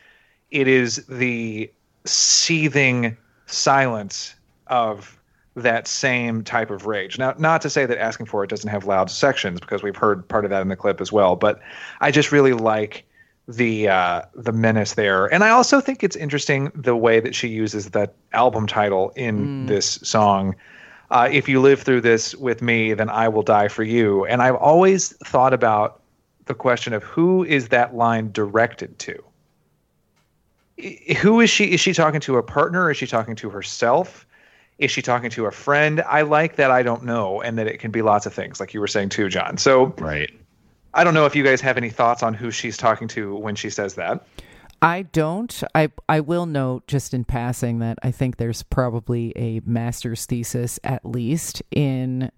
[0.51, 1.69] it is the
[2.05, 4.35] seething silence
[4.67, 5.19] of
[5.55, 7.17] that same type of rage.
[7.17, 10.27] Now, not to say that asking for it doesn't have loud sections because we've heard
[10.27, 11.59] part of that in the clip as well, but
[12.01, 13.05] I just really like
[13.47, 17.47] the uh, the menace there, and I also think it's interesting the way that she
[17.47, 20.55] uses that album title in this song.
[21.11, 24.25] Uh, if you live through this with me, then I will die for you.
[24.25, 26.01] And I've always thought about
[26.45, 29.23] the question of who is that line directed to
[31.17, 34.24] who is she is she talking to a partner is she talking to herself
[34.77, 36.01] is she talking to a friend?
[36.01, 38.73] I like that i don't know and that it can be lots of things like
[38.73, 39.57] you were saying too john.
[39.57, 40.31] So right.
[40.93, 43.55] i don't know if you guys have any thoughts on who she's talking to when
[43.55, 44.25] she says that.
[44.81, 45.63] I don't.
[45.73, 50.79] I I will note just in passing that I think there's probably a master's thesis
[50.83, 52.31] at least in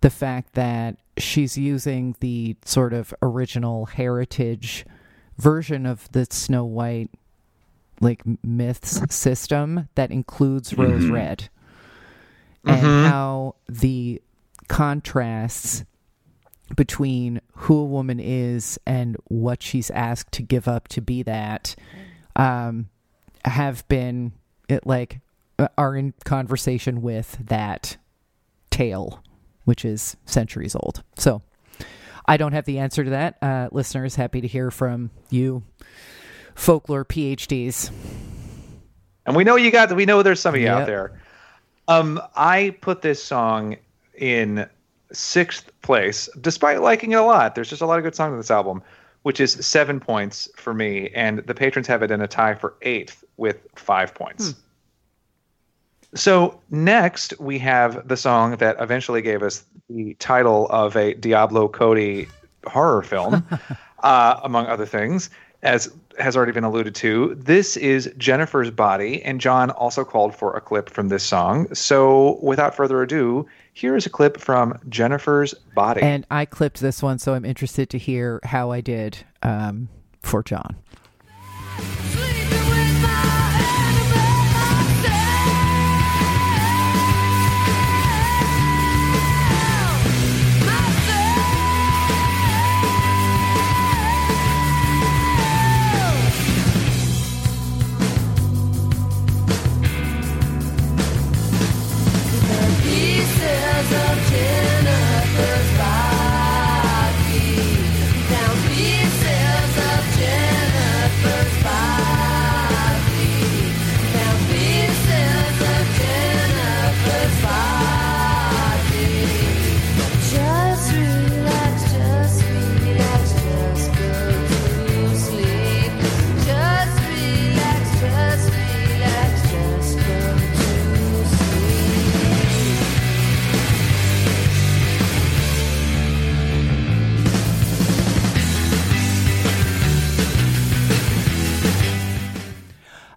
[0.00, 4.86] the fact that she's using the sort of original heritage
[5.38, 7.10] version of the Snow White
[8.00, 11.12] like myths system that includes Rose mm-hmm.
[11.12, 11.48] Red
[12.64, 14.20] and how the
[14.68, 15.84] contrasts
[16.76, 21.74] between who a woman is and what she's asked to give up to be that
[22.36, 22.88] um,
[23.44, 24.32] have been
[24.68, 25.20] it like
[25.58, 27.96] uh, are in conversation with that
[28.70, 29.22] tale
[29.64, 31.02] which is centuries old.
[31.16, 31.42] So
[32.26, 33.38] i don't have the answer to that.
[33.42, 35.62] Uh, listeners happy to hear from you
[36.54, 37.90] folklore phds
[39.24, 41.20] and we know you got we know there's some of you out there
[41.88, 43.76] um i put this song
[44.16, 44.68] in
[45.12, 47.54] sixth place despite liking it a lot.
[47.54, 48.82] There's just a lot of good songs on this album
[49.22, 52.74] which is seven points for me, and the patrons have it in a tie for
[52.82, 54.54] eighth with five points.
[56.14, 61.68] So next we have the song that eventually gave us the title of a Diablo
[61.68, 62.28] Cody
[62.66, 63.44] horror film,
[64.02, 65.28] uh, among other things,
[65.62, 67.34] as has already been alluded to.
[67.36, 71.72] This is Jennifer's Body, and John also called for a clip from this song.
[71.74, 76.02] So without further ado, here is a clip from Jennifer's Body.
[76.02, 79.88] And I clipped this one, so I'm interested to hear how I did um,
[80.22, 80.76] for John.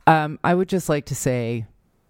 [0.08, 1.66] Um, I would just like to say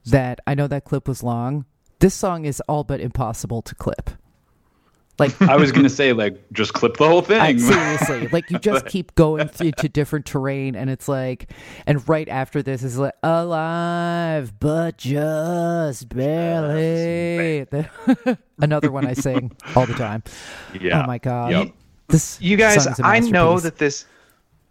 [0.05, 1.65] that I know that clip was long.
[1.99, 4.09] This song is all but impossible to clip.
[5.19, 7.59] Like I was gonna say like just clip the whole I, thing.
[7.59, 11.51] seriously, like you just keep going through to different terrain, and it's like,
[11.85, 17.67] and right after this is like alive, but just barely.
[18.59, 20.23] Another one I sing all the time.
[20.79, 21.03] yeah.
[21.03, 21.67] Oh my god, Yep.
[22.07, 24.05] this you guys I know that this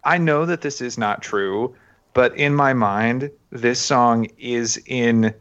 [0.03, 1.75] i know that this is not true
[2.13, 5.33] but in my mind this song is in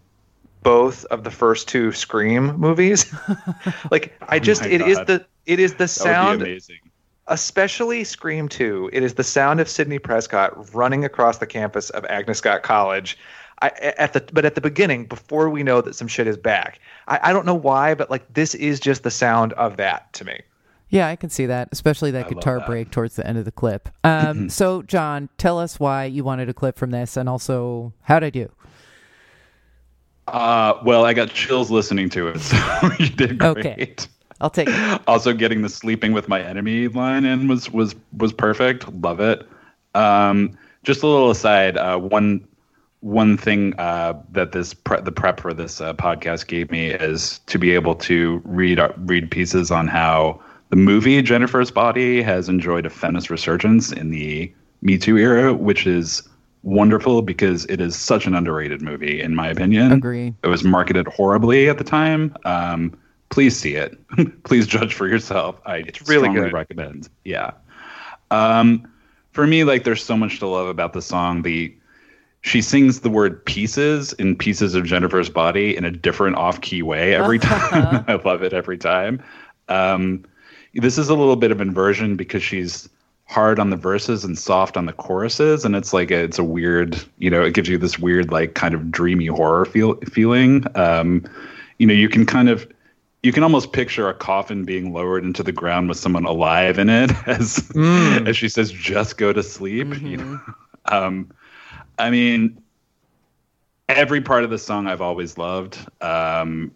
[0.62, 3.12] both of the first two scream movies.
[3.90, 5.06] Like i oh just my it is God.
[5.06, 6.46] the it is the sound
[7.26, 12.04] especially scream 2 it is the sound of sidney prescott running across the campus of
[12.06, 13.18] agnes scott college.
[13.62, 13.68] I,
[13.98, 16.80] at the but at the beginning before we know that some shit is back.
[17.08, 20.24] I, I don't know why but like this is just the sound of that to
[20.24, 20.40] me
[20.90, 22.66] Yeah, I can see that, especially that love guitar that.
[22.66, 23.88] break towards the end of the clip.
[24.04, 28.24] Um, so, John, tell us why you wanted a clip from this, and also how'd
[28.24, 28.50] I do?
[30.26, 33.56] Uh, well, I got chills listening to it, so you did great.
[33.56, 33.96] Okay.
[34.40, 35.00] I'll take it.
[35.06, 38.92] Also, getting the "sleeping with my enemy" line in was was was perfect.
[38.94, 39.46] Love it.
[39.94, 41.76] Um, just a little aside.
[41.76, 42.46] Uh, one
[43.00, 47.40] one thing uh, that this pre- the prep for this uh, podcast gave me is
[47.46, 50.40] to be able to read uh, read pieces on how
[50.70, 54.52] the movie Jennifer's Body has enjoyed a feminist resurgence in the
[54.82, 56.22] Me Too era, which is
[56.62, 59.92] wonderful because it is such an underrated movie, in my opinion.
[59.92, 60.34] Agree.
[60.42, 62.34] It was marketed horribly at the time.
[62.44, 62.96] Um,
[63.30, 63.96] please see it.
[64.44, 65.60] please judge for yourself.
[65.66, 66.52] I It's really strongly good.
[66.52, 67.08] recommend.
[67.24, 67.52] Yeah.
[68.30, 68.86] Um,
[69.32, 71.42] for me, like, there's so much to love about the song.
[71.42, 71.74] The
[72.42, 77.14] she sings the word pieces in pieces of Jennifer's body in a different off-key way
[77.14, 78.04] every time.
[78.08, 79.22] I love it every time.
[79.68, 80.24] Um,
[80.74, 82.88] this is a little bit of inversion because she's
[83.26, 86.44] hard on the verses and soft on the choruses, and it's like a, it's a
[86.44, 90.64] weird, you know, it gives you this weird like kind of dreamy horror feel feeling.
[90.74, 91.28] Um,
[91.78, 92.66] you know, you can kind of
[93.22, 96.88] you can almost picture a coffin being lowered into the ground with someone alive in
[96.88, 100.40] it as as she says just go to sleep you know?
[100.86, 101.30] Um
[101.98, 102.62] i mean
[103.88, 105.78] every part of the song i've always loved.
[106.00, 106.72] Um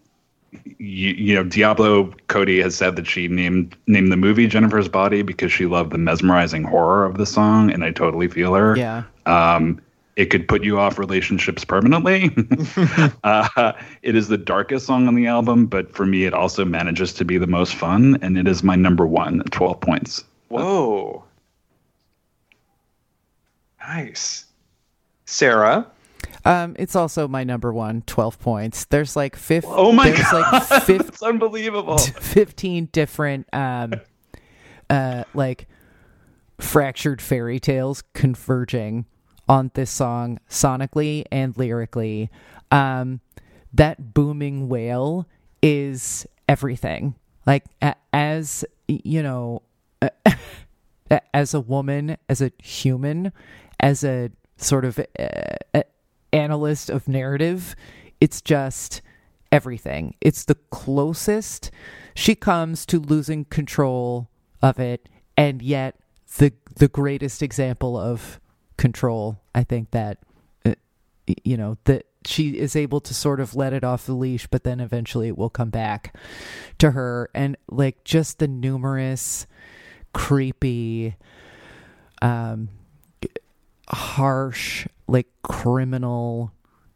[0.78, 5.22] you, you know diablo cody has said that she named named the movie jennifer's body
[5.22, 9.04] because she loved the mesmerizing horror of the song and i totally feel her Yeah.
[9.26, 9.80] um,
[10.16, 12.30] it could put you off relationships permanently.
[13.24, 17.12] uh, it is the darkest song on the album, but for me, it also manages
[17.14, 20.22] to be the most fun, and it is my number one at 12 points.
[20.50, 21.24] Whoa.
[23.80, 24.44] Nice.
[25.26, 25.84] Sarah.
[26.44, 28.84] Um, it's also my number one, 12 points.
[28.86, 30.70] There's like fif- Oh my there's God.
[30.70, 31.98] like It's unbelievable.
[31.98, 33.94] 15 different um
[34.90, 35.66] uh like
[36.60, 39.06] fractured fairy tales converging
[39.48, 42.30] on this song sonically and lyrically
[42.70, 43.20] um
[43.72, 45.26] that booming wail
[45.62, 47.14] is everything
[47.46, 49.62] like a- as you know
[51.34, 53.32] as a woman as a human
[53.80, 55.82] as a sort of uh,
[56.34, 57.74] analyst of narrative
[58.20, 59.00] it's just
[59.52, 61.70] everything it's the closest
[62.14, 64.28] she comes to losing control
[64.60, 65.96] of it and yet
[66.38, 68.40] the the greatest example of
[68.76, 69.40] control.
[69.54, 70.18] I think that
[70.64, 70.74] uh,
[71.44, 74.64] you know that she is able to sort of let it off the leash, but
[74.64, 76.16] then eventually it will come back
[76.78, 79.46] to her, and like just the numerous
[80.12, 81.16] creepy,
[82.22, 82.68] um,
[83.88, 86.52] harsh, like criminal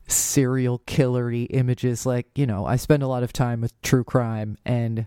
[0.06, 2.06] serial killery images.
[2.06, 5.06] Like you know i spend a lot of time with true crime and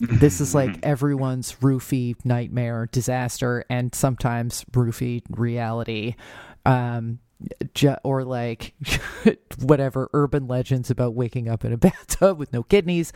[0.00, 6.16] this is like everyone's roofie nightmare disaster and sometimes roofie reality.
[6.66, 7.20] Um
[7.74, 8.74] ju- or like
[9.60, 13.12] whatever urban legends about waking up in a bathtub with no kidneys.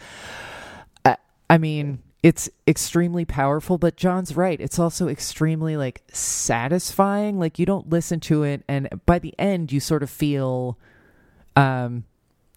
[1.05, 1.17] I,
[1.49, 4.61] I mean it's extremely powerful but john's right.
[4.61, 7.39] It's also extremely like satisfying.
[7.39, 10.77] Like you don't listen to it and by the end you sort of feel
[11.55, 12.03] um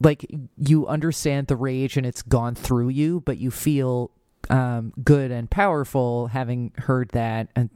[0.02, 0.26] like
[0.58, 4.10] you understand the rage and it's gone through you but you feel
[4.50, 7.70] um good and powerful having heard that and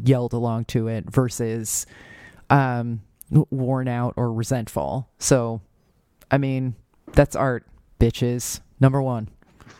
[0.00, 1.86] yelled along to it versus
[2.50, 3.00] um
[3.50, 5.08] worn out or resentful.
[5.18, 5.60] So
[6.30, 6.76] i mean
[7.14, 7.66] that's art
[7.98, 8.60] bitches.
[8.78, 9.28] Number 1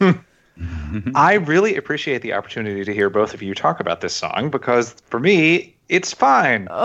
[1.15, 4.95] I really appreciate the opportunity to hear both of you talk about this song because
[5.07, 6.69] for me, it's fine.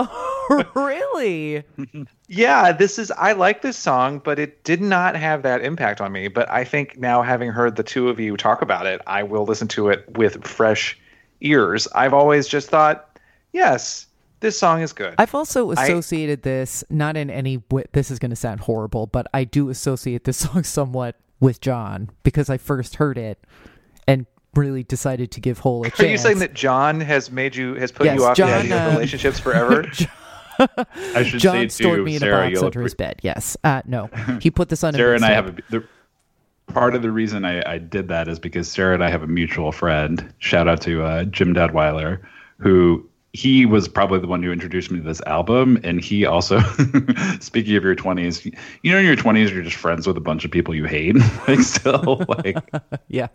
[0.50, 1.62] Oh, really
[2.26, 6.10] Yeah, this is I like this song, but it did not have that impact on
[6.10, 6.28] me.
[6.28, 9.44] But I think now having heard the two of you talk about it, I will
[9.44, 10.98] listen to it with fresh
[11.42, 11.86] ears.
[11.94, 13.18] I've always just thought,
[13.52, 14.06] yes,
[14.40, 15.14] this song is good.
[15.18, 17.84] I've also associated this not in any way.
[17.92, 22.10] This is going to sound horrible, but I do associate this song somewhat with John
[22.22, 23.38] because I first heard it
[24.06, 26.00] and really decided to give Hole a chance.
[26.00, 28.56] Are you saying that John has made you has put Yes, you off John, the
[28.56, 29.84] idea uh, of relationships forever?
[31.14, 32.98] I should John say stored too, me in Sarah, a box you'll under his appre-
[32.98, 33.20] bed?
[33.22, 33.56] Yes.
[33.62, 34.10] Uh, no,
[34.40, 34.94] he put this on.
[34.94, 35.84] a Sarah and I have a, the,
[36.66, 39.26] part of the reason I, I did that is because Sarah and I have a
[39.26, 40.32] mutual friend.
[40.38, 42.20] Shout out to uh, Jim Dadweiler,
[42.58, 46.60] who he was probably the one who introduced me to this album, and he also,
[47.40, 50.44] speaking of your twenties, you know, in your twenties, you're just friends with a bunch
[50.44, 51.16] of people you hate,
[51.48, 52.56] like still, like.
[53.08, 53.28] yeah.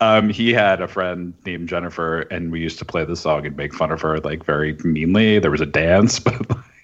[0.00, 3.56] Um, he had a friend named Jennifer, and we used to play the song and
[3.56, 5.38] make fun of her like very meanly.
[5.38, 6.34] There was a dance, but,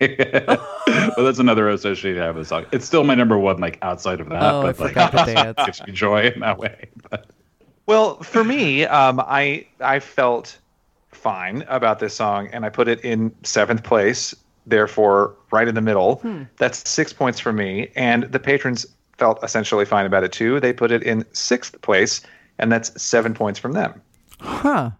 [0.01, 2.67] like, but that's another association I have with the song.
[2.73, 4.43] It's still my number one, like outside of that.
[4.43, 5.59] Oh, I but like, forgot the dance.
[5.65, 6.89] gives me joy in that way.
[7.11, 7.27] But
[7.87, 10.59] Well, for me, um, I I felt
[11.13, 14.35] fine about this song, and I put it in seventh place.
[14.67, 16.17] Therefore, right in the middle.
[16.17, 16.43] Hmm.
[16.59, 18.87] That's six points for me, and the patrons
[19.19, 20.61] felt essentially fine about it too.
[20.61, 22.21] They put it in sixth place,
[22.59, 24.01] and that's seven points from them.
[24.41, 24.91] Huh.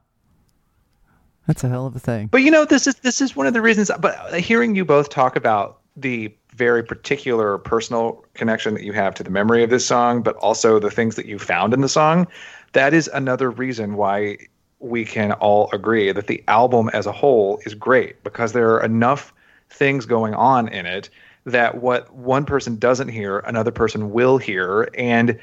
[1.47, 2.29] That's a hell of a thing.
[2.29, 3.91] But you know, this is this is one of the reasons.
[3.99, 9.23] But hearing you both talk about the very particular personal connection that you have to
[9.23, 12.27] the memory of this song, but also the things that you found in the song,
[12.73, 14.37] that is another reason why
[14.81, 18.83] we can all agree that the album as a whole is great because there are
[18.83, 19.33] enough
[19.69, 21.11] things going on in it
[21.47, 25.39] that what one person doesn't hear, another person will hear, and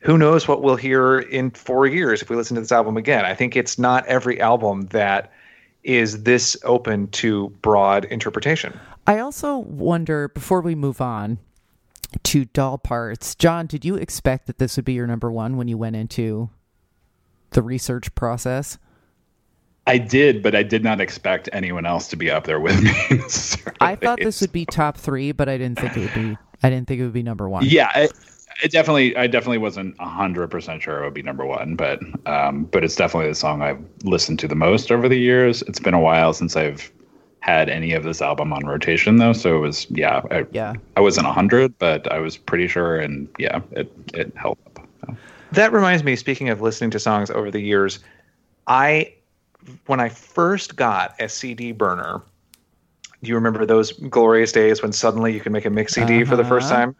[0.00, 3.24] who knows what we'll hear in four years if we listen to this album again.
[3.24, 5.32] I think it's not every album that
[5.82, 8.78] is this open to broad interpretation.
[9.06, 11.38] I also wonder before we move on
[12.24, 15.68] to doll parts, John, did you expect that this would be your number one when
[15.68, 16.50] you went into
[17.50, 18.78] the research process?
[19.86, 22.90] I did, but I did not expect anyone else to be up there with me.
[23.80, 26.38] I thought this would be top three, but I didn't think it would be.
[26.62, 27.64] I didn't think it would be number one.
[27.66, 28.12] Yeah, it,
[28.62, 29.16] it definitely.
[29.16, 32.94] I definitely wasn't hundred percent sure it would be number one, but um, but it's
[32.94, 35.62] definitely the song I've listened to the most over the years.
[35.62, 36.92] It's been a while since I've
[37.40, 40.20] had any of this album on rotation though, so it was yeah.
[40.30, 40.74] I, Yeah.
[40.96, 44.32] I wasn't hundred, but I was pretty sure, and yeah, it it.
[44.40, 44.56] So.
[45.52, 47.98] That reminds me, speaking of listening to songs over the years,
[48.66, 49.14] I
[49.86, 52.22] when I first got a CD burner,
[53.22, 56.36] do you remember those glorious days when suddenly you could make a mix CD for
[56.36, 56.86] the first Uh-huh.
[56.86, 56.96] time?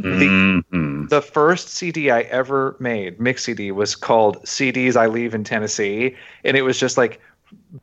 [0.00, 1.08] Mhm.
[1.08, 6.16] The first CD I ever made, mix CD, was called CDs I Leave in Tennessee.
[6.44, 7.20] And it was just like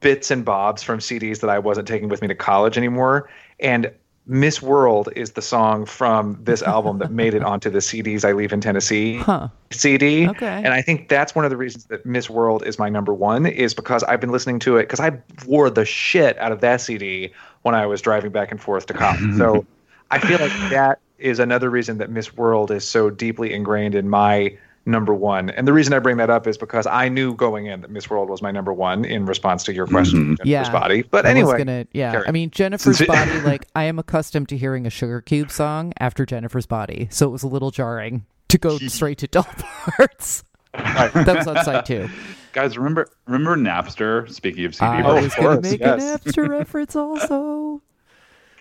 [0.01, 3.29] bits and bobs from CDs that I wasn't taking with me to college anymore.
[3.59, 3.91] And
[4.29, 8.31] Miss World is the song from this album that made it onto the CDs I
[8.31, 9.47] Leave in Tennessee Huh.
[9.71, 10.29] CD.
[10.29, 10.45] Okay.
[10.63, 13.47] And I think that's one of the reasons that Miss World is my number one
[13.47, 16.79] is because I've been listening to it because I wore the shit out of that
[16.79, 19.33] CD when I was driving back and forth to college.
[19.37, 19.65] so
[20.11, 24.09] I feel like that is another reason that Miss World is so deeply ingrained in
[24.09, 24.55] my
[24.89, 25.49] number one.
[25.51, 28.09] And the reason I bring that up is because I knew going in that Miss
[28.09, 29.95] World was my number one in response to your mm-hmm.
[29.95, 30.71] question, Jennifer's Yeah.
[30.71, 31.03] body.
[31.03, 32.11] But I anyway, gonna, yeah.
[32.11, 33.31] carry I mean, Jennifer's body.
[33.49, 37.31] Like, I am accustomed to hearing a Sugar Cube song after Jennifer's body, so it
[37.31, 40.43] was a little jarring to go straight to doll parts.
[40.73, 42.09] That was on side two.
[42.53, 44.29] Guys, remember remember Napster?
[44.31, 46.01] Speaking of CD, I Oh, was going to make yes.
[46.03, 47.81] an Napster reference also.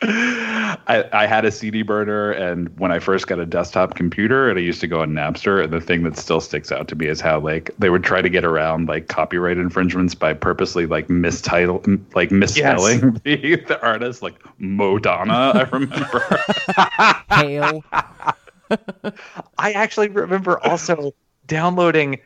[0.03, 4.57] I, I had a CD burner, and when I first got a desktop computer, and
[4.57, 7.07] I used to go on Napster, and the thing that still sticks out to me
[7.07, 11.11] is how like they would try to get around like copyright infringements by purposely like
[11.11, 11.83] mistitle,
[12.15, 15.57] like misspelling the, the artist, like Modana.
[15.57, 16.23] I remember.
[17.35, 17.85] Hail.
[19.59, 21.13] I actually remember also
[21.47, 22.21] downloading.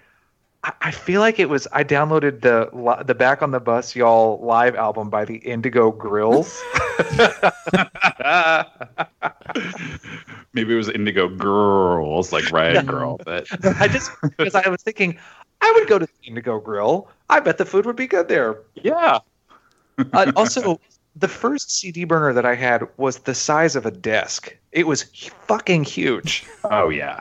[0.65, 2.71] I- I feel like it was I downloaded the
[3.05, 6.61] the Back on the Bus Y'all live album by the Indigo Grills.
[10.55, 13.47] Maybe it was Indigo Girls, like Riot Girl, but
[13.81, 15.19] I just because I was thinking
[15.61, 17.09] I would go to the Indigo Grill.
[17.31, 18.59] I bet the food would be good there.
[18.75, 19.19] yeah.
[20.13, 20.81] Uh, also,
[21.17, 24.57] the first CD burner that I had was the size of a desk.
[24.73, 25.03] It was
[25.47, 26.45] fucking huge.
[26.65, 27.21] Oh yeah.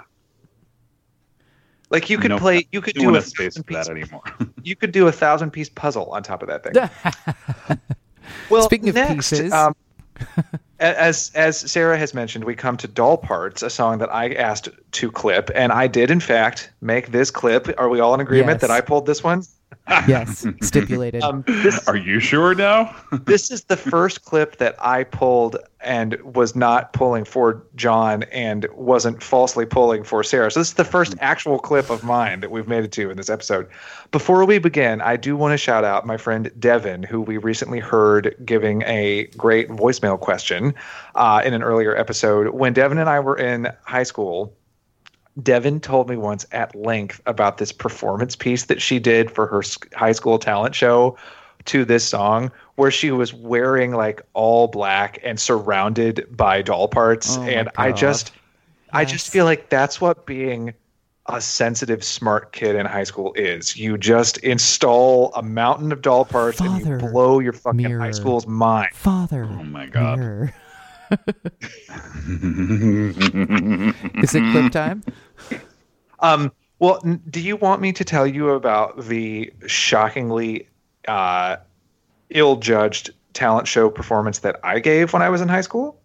[1.92, 4.24] Like you could No- play, you could Do a space for that anymore.
[4.64, 7.78] you could do a thousand piece puzzle on top of that thing.
[8.50, 9.52] well, Speaking of next, pieces.
[9.52, 9.76] um,
[10.80, 14.70] as as Sarah has mentioned, we come to "Doll Parts," a song that I asked
[14.94, 17.68] to clip, and I did in fact make this clip.
[17.78, 18.62] Are we all in agreement Yes.
[18.62, 19.44] that I pulled this one?
[20.08, 21.24] Yes, stipulated.
[21.24, 22.96] Um, this Are you sure now?
[23.12, 28.68] this is the first clip that I pulled and was not pulling for John and
[28.74, 30.52] wasn't falsely pulling for Sarah.
[30.52, 33.18] So this is the first actual clip of mine that we've made it to in
[33.18, 33.68] this episode.
[34.12, 37.80] Before we begin, I do want to shout out my friend Devin, who we recently
[37.80, 40.74] heard giving a great voicemail question
[41.16, 42.50] uh, in an earlier episode.
[42.50, 44.54] When Devin and I were in high school,
[45.42, 49.62] Devin told me once at length about this performance piece that she did for her
[49.96, 51.18] high school talent show
[51.66, 57.38] to this song where she was wearing like all black and surrounded by doll parts
[57.38, 57.98] Oh and I God.
[57.98, 58.32] just
[58.94, 60.74] I just feel like that's what being
[61.28, 63.78] a sensitive smart kid in high school is.
[63.78, 68.02] You just install a mountain of doll parts and you blow your fucking mirror.
[68.02, 68.90] high school's mind.
[68.94, 69.44] Father.
[69.46, 70.20] Oh my god.
[70.20, 70.54] mirror.
[74.24, 75.04] Is it clip time?
[76.20, 80.68] Um, well, n- do you want me to tell you about the shockingly
[81.08, 81.58] uh,
[82.30, 86.00] ill-judged talent show performance that I gave when I was in high school?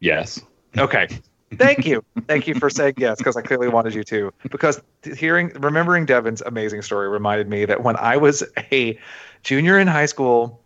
[0.00, 0.40] yes.
[0.76, 1.08] Okay.
[1.56, 2.04] Thank you.
[2.26, 4.32] Thank you for saying yes, because I clearly wanted you to.
[4.50, 4.80] Because
[5.16, 8.98] hearing, remembering Devin's amazing story reminded me that when I was a
[9.42, 10.62] junior in high school,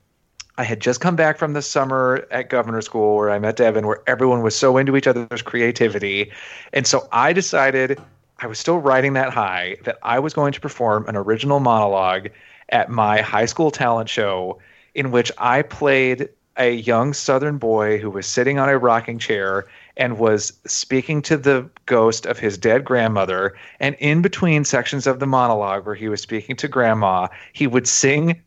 [0.58, 3.86] I had just come back from the summer at governor school where I met Devin,
[3.86, 6.30] where everyone was so into each other's creativity.
[6.72, 8.00] And so I decided
[8.38, 12.28] I was still riding that high that I was going to perform an original monologue
[12.68, 14.58] at my high school talent show
[14.94, 16.28] in which I played
[16.58, 21.36] a young southern boy who was sitting on a rocking chair and was speaking to
[21.36, 23.56] the ghost of his dead grandmother.
[23.80, 27.88] And in between sections of the monologue where he was speaking to grandma, he would
[27.88, 28.42] sing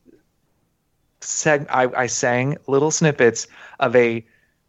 [1.26, 3.48] seg- I, I sang little snippets
[3.80, 4.26] of a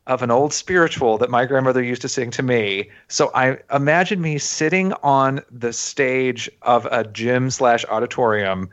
[0.06, 2.88] of an old spiritual that my grandmother used to sing to me.
[3.08, 8.70] So I imagine me sitting on the stage of a gym slash auditorium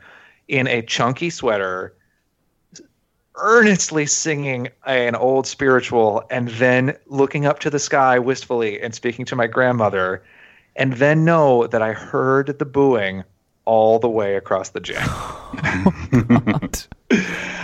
[0.48, 1.96] in a chunky sweater,
[3.36, 9.26] earnestly singing an old spiritual, and then looking up to the sky wistfully and speaking
[9.26, 10.24] to my grandmother,
[10.76, 13.24] and then know that I heard the booing
[13.66, 15.02] all the way across the gym.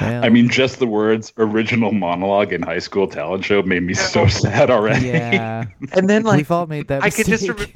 [0.01, 3.93] Well, I mean, just the words original monologue in high school talent show made me
[3.95, 5.07] so sad already.
[5.07, 5.65] yeah.
[5.93, 7.75] And then like We've all made that I could just mistake.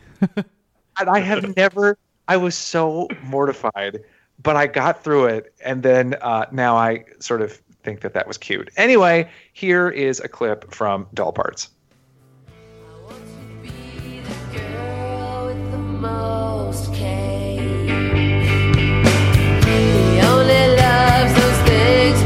[1.00, 1.98] and I have never.
[2.28, 4.00] I was so mortified,
[4.42, 8.28] but I got through it, and then uh, now I sort of think that that
[8.28, 8.70] was cute.
[8.78, 11.70] Anyway, here is a clip from Doll Parts.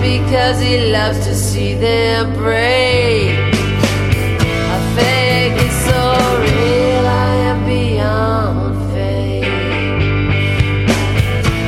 [0.08, 3.36] Because he loves to see them break.
[4.74, 6.02] I fake it so
[6.46, 9.46] real, I am beyond fake.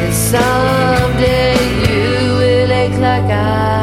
[0.03, 2.07] And someday you
[2.39, 3.78] will ache like I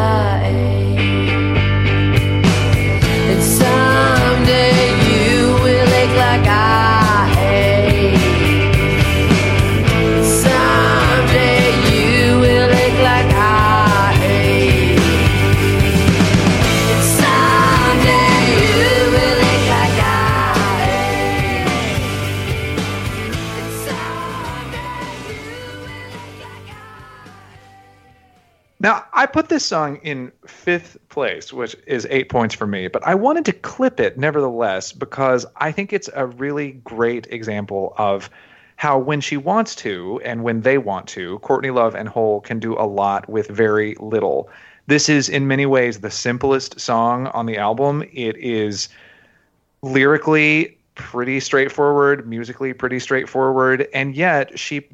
[29.18, 33.14] I put this song in fifth place, which is eight points for me, but I
[33.14, 38.28] wanted to clip it nevertheless because I think it's a really great example of
[38.76, 42.58] how when she wants to and when they want to, Courtney Love and Hole can
[42.58, 44.50] do a lot with very little.
[44.86, 48.02] This is in many ways the simplest song on the album.
[48.12, 48.90] It is
[49.80, 54.86] lyrically pretty straightforward, musically pretty straightforward, and yet she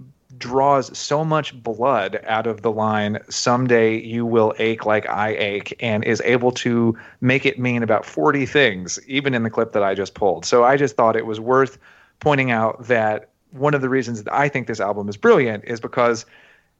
[0.42, 5.72] draws so much blood out of the line someday you will ache like i ache
[5.78, 9.84] and is able to make it mean about 40 things even in the clip that
[9.84, 10.44] i just pulled.
[10.44, 11.78] So i just thought it was worth
[12.18, 15.78] pointing out that one of the reasons that i think this album is brilliant is
[15.78, 16.26] because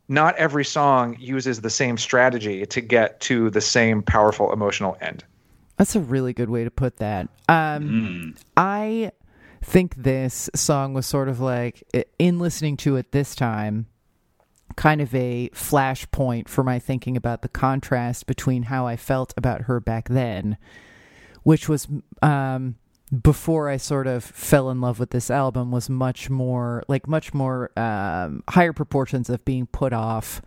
[0.09, 5.23] not every song uses the same strategy to get to the same powerful emotional end.
[5.77, 7.29] That's a really good way to put that.
[7.49, 9.13] Um, I
[9.63, 11.83] think this song was sort of like,
[12.19, 13.87] in listening to it this time,
[14.77, 19.63] kind of a flashpoint for my thinking about the contrast between how I felt about
[19.63, 20.57] her back then,
[21.43, 21.89] which was
[22.23, 22.77] um,
[23.23, 27.35] before I sort of fell in love with this album, was much more like much
[27.35, 30.43] more um, higher proportions of being put off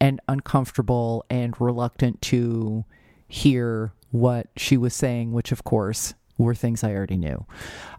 [0.00, 2.84] and uncomfortable and reluctant to
[3.28, 7.46] hear what she was saying, which of course were things I already knew.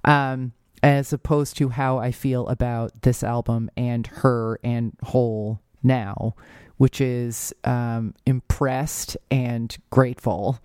[0.03, 6.35] Um, as opposed to how I feel about this album and her and Hole now,
[6.77, 10.59] which is um, impressed and grateful,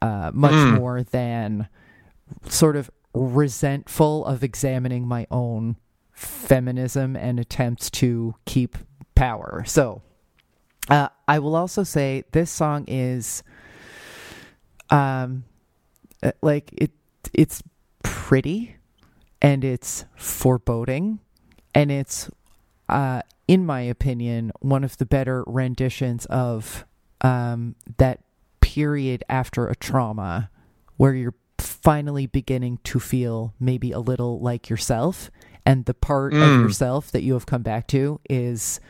[0.00, 1.68] uh, much more than
[2.48, 5.76] sort of resentful of examining my own
[6.12, 8.78] feminism and attempts to keep
[9.14, 9.62] power.
[9.66, 10.00] So,
[10.88, 13.42] uh, I will also say this song is,
[14.90, 15.44] um,
[16.22, 16.90] uh, like it.
[17.32, 17.62] It's
[18.02, 18.76] pretty,
[19.40, 21.20] and it's foreboding,
[21.74, 22.30] and it's,
[22.88, 26.84] uh, in my opinion, one of the better renditions of
[27.20, 28.20] um, that
[28.60, 30.50] period after a trauma,
[30.96, 35.30] where you're finally beginning to feel maybe a little like yourself,
[35.64, 38.80] and the part of yourself that you have come back to is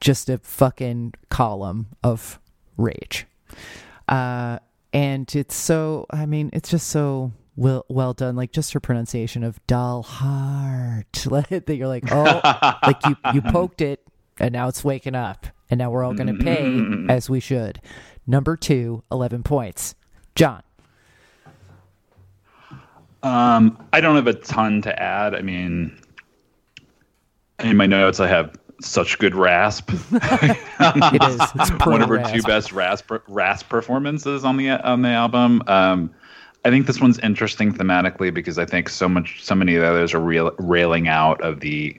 [0.00, 2.38] just a fucking column of
[2.76, 3.26] rage.
[4.08, 4.58] Uh,
[4.92, 8.36] and it's so, I mean, it's just so well well done.
[8.36, 11.12] Like just her pronunciation of dull heart
[11.50, 12.40] that you're like, oh,
[12.82, 14.06] like you you poked it,
[14.38, 17.80] and now it's waking up, and now we're all gonna pay as we should.
[18.26, 19.94] Number two, 11 points.
[20.34, 20.62] John.
[23.22, 25.34] Um, I don't have a ton to add.
[25.34, 25.96] I mean,
[27.60, 29.90] in my notes, I have such good rasp.
[30.78, 31.40] It is.
[31.54, 32.34] It's One of her rasp.
[32.34, 35.62] two best rasp rasp performances on the on the album.
[35.66, 36.10] Um,
[36.66, 39.88] I think this one's interesting thematically because I think so much, so many of the
[39.88, 41.96] others are rail, railing out of the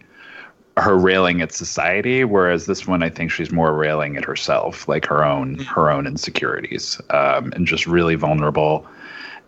[0.76, 5.06] her railing at society, whereas this one I think she's more railing at herself, like
[5.06, 8.86] her own her own insecurities, um, and just really vulnerable.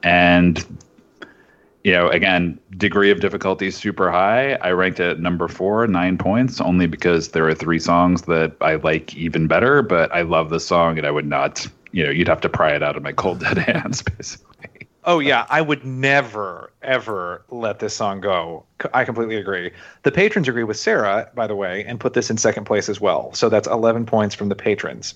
[0.03, 0.65] And
[1.83, 4.53] you know, again, degree of difficulty super high.
[4.61, 8.55] I ranked it at number four, nine points, only because there are three songs that
[8.61, 9.81] I like even better.
[9.81, 12.73] But I love the song, and I would not, you know, you'd have to pry
[12.73, 14.48] it out of my cold dead hands, basically.
[15.09, 18.63] Oh yeah, I would never ever let this song go.
[18.93, 19.71] I completely agree.
[20.03, 23.01] The patrons agree with Sarah, by the way, and put this in second place as
[23.01, 23.33] well.
[23.33, 25.15] So that's 11 points from the patrons.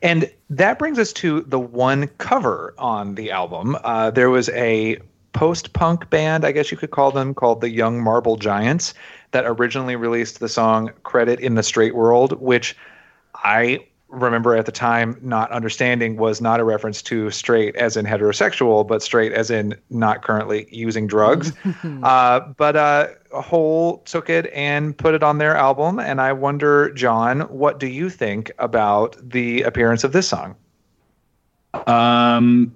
[0.00, 3.76] And that brings us to the one cover on the album.
[3.84, 4.98] Uh, there was a
[5.34, 8.94] post punk band, I guess you could call them, called the Young Marble Giants,
[9.32, 12.74] that originally released the song Credit in the Straight World, which
[13.34, 18.04] I remember at the time not understanding was not a reference to straight as in
[18.04, 21.52] heterosexual, but straight as in not currently using drugs.
[22.02, 25.98] uh, but uh, Hole took it and put it on their album.
[25.98, 30.56] And I wonder, John, what do you think about the appearance of this song?
[31.86, 32.74] Um,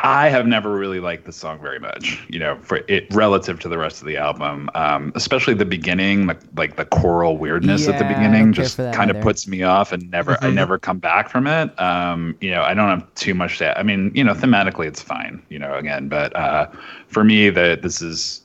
[0.00, 3.68] I have never really liked the song very much, you know, for it relative to
[3.68, 4.70] the rest of the album.
[4.76, 8.52] Um, especially the beginning, like, like the choral weirdness at the Yeah, I don't beginning
[8.52, 11.78] just kind of puts me off and never I never come back from it.
[11.80, 15.02] Um, you know, I don't have too much to I mean, you know, thematically it's
[15.02, 16.68] fine, you know, again, but uh
[17.08, 18.42] for me that this is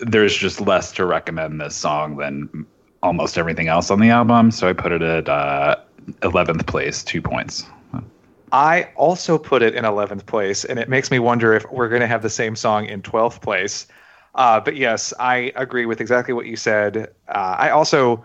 [0.00, 2.66] there's just less to recommend this song than
[3.02, 4.50] almost everything else on the album.
[4.50, 5.76] So I put it at uh,
[6.22, 7.64] 11th place, two points.
[8.52, 12.00] I also put it in 11th place, and it makes me wonder if we're going
[12.00, 13.86] to have the same song in 12th place.
[14.34, 17.12] Uh, but yes, I agree with exactly what you said.
[17.28, 18.24] Uh, I also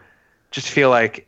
[0.52, 1.28] just feel like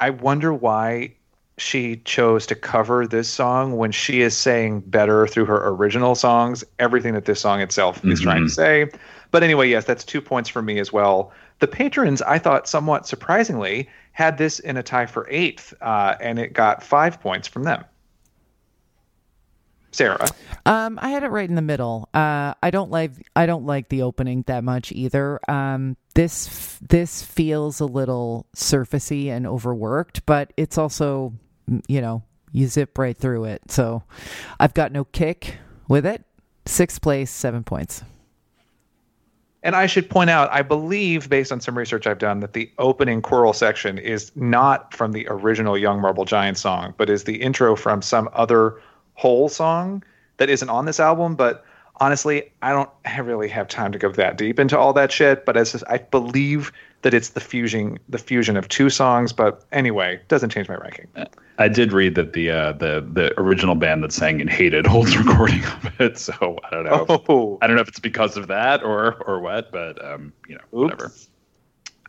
[0.00, 1.14] I wonder why
[1.58, 6.62] she chose to cover this song when she is saying better through her original songs
[6.78, 8.90] everything that this song itself is trying to say.
[9.30, 11.32] But anyway, yes, that's two points for me as well.
[11.60, 16.38] The patrons, I thought, somewhat surprisingly, had this in a tie for eighth, uh, and
[16.38, 17.84] it got five points from them.
[19.96, 20.28] Sarah.
[20.66, 22.08] Um, I had it right in the middle.
[22.12, 25.40] Uh, I don't like I don't like the opening that much either.
[25.50, 31.32] Um, this this feels a little surfacey and overworked, but it's also
[31.88, 32.22] you know
[32.52, 33.62] you zip right through it.
[33.70, 34.02] So
[34.58, 36.24] I've got no kick with it.
[36.66, 38.02] Sixth place, seven points.
[39.62, 42.70] And I should point out, I believe, based on some research I've done, that the
[42.78, 47.42] opening choral section is not from the original Young Marble Giant song, but is the
[47.42, 48.80] intro from some other
[49.16, 50.02] Hole song
[50.36, 51.34] that isn't on this album.
[51.34, 51.64] But
[51.96, 52.90] honestly, I don't
[53.20, 55.44] really have time to go that deep into all that shit.
[55.44, 59.32] But as I believe that it's the fusion, the fusion of two songs.
[59.32, 61.06] But anyway, doesn't change my ranking.
[61.58, 65.16] I did read that the uh, the the original band that sang and hated Hole's
[65.16, 66.18] recording of it.
[66.18, 67.06] So I don't know.
[67.28, 70.56] Oh, I don't know if it's because of that or or what, but um, you
[70.56, 71.12] know, whatever.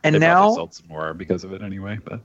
[0.04, 2.00] and They now sold some more because of it anyway.
[2.04, 2.20] But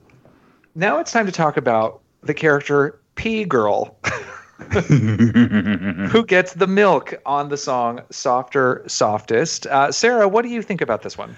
[0.75, 3.95] now it's time to talk about the character Pee Girl.
[6.09, 9.67] who gets the milk on the song Softer, Softest.
[9.67, 11.35] Uh, Sarah, what do you think about this one?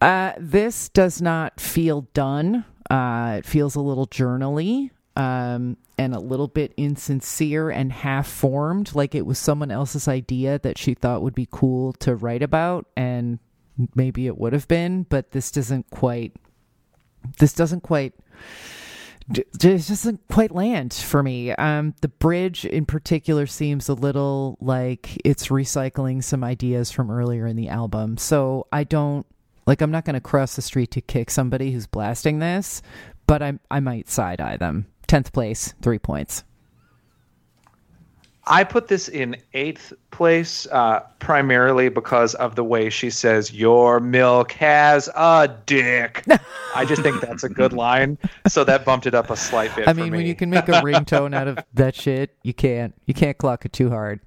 [0.00, 2.64] Uh, this does not feel done.
[2.90, 8.94] Uh, it feels a little journally um, and a little bit insincere and half formed,
[8.94, 12.86] like it was someone else's idea that she thought would be cool to write about,
[12.96, 13.40] and
[13.94, 16.34] maybe it would have been, but this doesn't quite.
[17.38, 18.14] This doesn't quite.
[19.30, 21.52] D- doesn't quite land for me.
[21.52, 27.46] Um, the bridge in particular seems a little like it's recycling some ideas from earlier
[27.46, 28.16] in the album.
[28.16, 29.26] So I don't
[29.66, 29.80] like.
[29.80, 32.82] I'm not going to cross the street to kick somebody who's blasting this,
[33.26, 34.86] but I I might side eye them.
[35.06, 36.44] Tenth place, three points.
[38.48, 44.00] I put this in eighth place uh, primarily because of the way she says, Your
[44.00, 46.24] milk has a dick.
[46.74, 48.16] I just think that's a good line.
[48.48, 49.86] So that bumped it up a slight bit.
[49.86, 50.18] I for mean, me.
[50.18, 53.64] when you can make a ringtone out of that shit, you can't you can't clock
[53.64, 54.20] it too hard.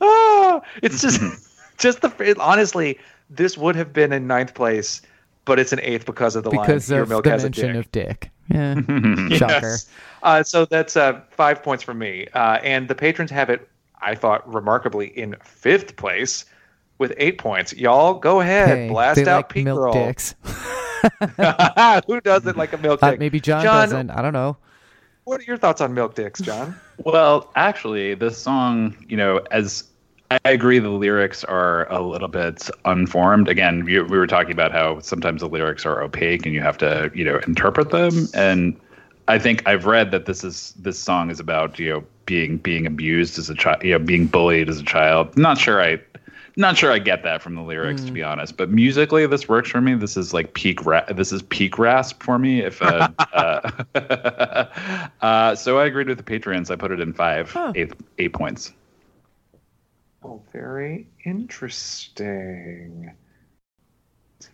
[0.00, 1.20] Ah, it's just,
[1.78, 2.98] just the, it, honestly,
[3.30, 5.02] this would have been in ninth place,
[5.44, 7.46] but it's an eighth because of the because line, Your of milk the has a
[7.46, 7.76] mention dick.
[7.76, 8.30] of dick.
[8.48, 8.74] Yeah,
[9.36, 9.68] shocker.
[9.68, 9.88] Yes.
[10.22, 12.26] Uh, so that's uh, five points for me.
[12.34, 13.68] Uh, and the patrons have it,
[14.00, 16.44] I thought, remarkably in fifth place
[16.98, 17.72] with eight points.
[17.74, 19.92] Y'all go ahead, Hey, blast they out like Pete milk Girl.
[19.92, 20.34] dicks.
[22.06, 23.18] Who doesn't like a milk Uh, dick?
[23.18, 24.10] maybe John, John doesn't.
[24.10, 24.56] I don't know.
[25.24, 26.74] What are your thoughts on milk dicks, John?
[27.04, 29.82] Well, actually, this song, you know, as
[30.30, 33.48] I agree, the lyrics are a little bit unformed.
[33.48, 36.78] Again, we, we were talking about how sometimes the lyrics are opaque and you have
[36.78, 38.28] to, you know, interpret them.
[38.34, 38.78] And
[39.28, 42.86] I think I've read that this is this song is about you know being being
[42.86, 45.36] abused as a child, you know, being bullied as a child.
[45.36, 46.00] Not sure I.
[46.54, 48.58] Not sure I get that from the lyrics, to be honest.
[48.58, 49.94] But musically, this works for me.
[49.94, 50.84] This is like peak.
[50.84, 52.60] Ra- this is peak rasp for me.
[52.60, 53.70] If uh, uh,
[55.22, 56.70] uh, so, I agreed with the patrons.
[56.70, 57.56] I put it in five
[58.18, 58.70] eight points.
[60.22, 63.12] Oh, very interesting.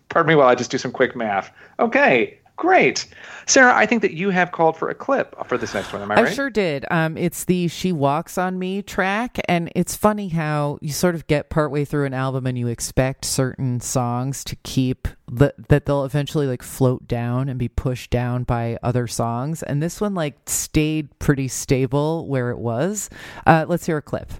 [0.07, 1.51] Pardon me while I just do some quick math.
[1.79, 3.07] Okay, great.
[3.47, 6.03] Sarah, I think that you have called for a clip for this next one.
[6.03, 6.27] Am I, I right?
[6.27, 6.85] I sure did.
[6.91, 11.25] Um, it's the "She Walks on Me" track, and it's funny how you sort of
[11.25, 16.05] get partway through an album and you expect certain songs to keep the, that they'll
[16.05, 20.37] eventually like float down and be pushed down by other songs, and this one like
[20.45, 23.09] stayed pretty stable where it was.
[23.47, 24.31] Uh, let's hear a clip.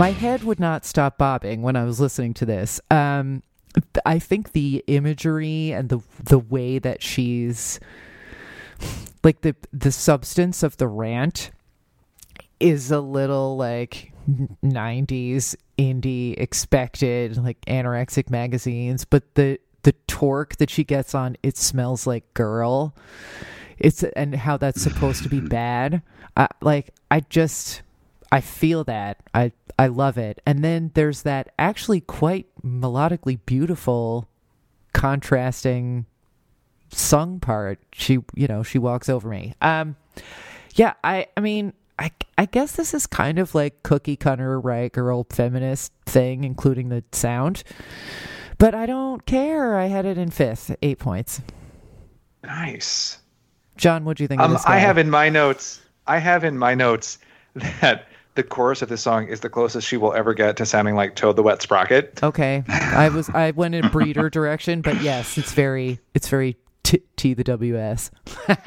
[0.00, 2.80] My head would not stop bobbing when I was listening to this.
[2.90, 3.42] Um,
[4.06, 7.78] I think the imagery and the the way that she's
[9.22, 11.50] like the the substance of the rant
[12.60, 14.12] is a little like
[14.64, 21.58] 90s indie expected like anorexic magazines but the the torque that she gets on it
[21.58, 22.94] smells like girl
[23.78, 26.02] it's and how that's supposed to be bad
[26.36, 27.82] I, like i just
[28.32, 34.28] i feel that i i love it and then there's that actually quite melodically beautiful
[34.92, 36.06] contrasting
[36.90, 39.96] sung part she you know she walks over me um
[40.74, 44.94] yeah i i mean I, I guess this is kind of like cookie cutter riot
[44.94, 47.62] girl feminist thing, including the sound.
[48.56, 49.76] But I don't care.
[49.76, 51.42] I had it in fifth, eight points.
[52.42, 53.18] Nice.
[53.76, 54.58] John, what do you think of Um?
[54.66, 55.82] I have in my notes.
[56.06, 57.18] I have in my notes
[57.54, 60.94] that the chorus of this song is the closest she will ever get to sounding
[60.94, 62.22] like Toad the Wet Sprocket.
[62.22, 67.02] Okay, I was I went in breeder direction, but yes, it's very it's very t,
[67.16, 68.10] t the ws.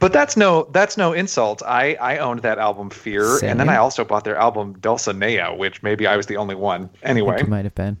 [0.00, 1.62] But that's no that's no insult.
[1.62, 5.82] I I owned that album Fear, and then I also bought their album Dulcinea, which
[5.82, 6.90] maybe I was the only one.
[7.04, 7.96] Anyway, It might have been.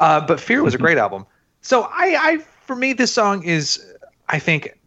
[0.00, 1.26] Uh, but Fear was a great album.
[1.62, 3.82] So I, I, for me, this song is,
[4.28, 4.78] I think,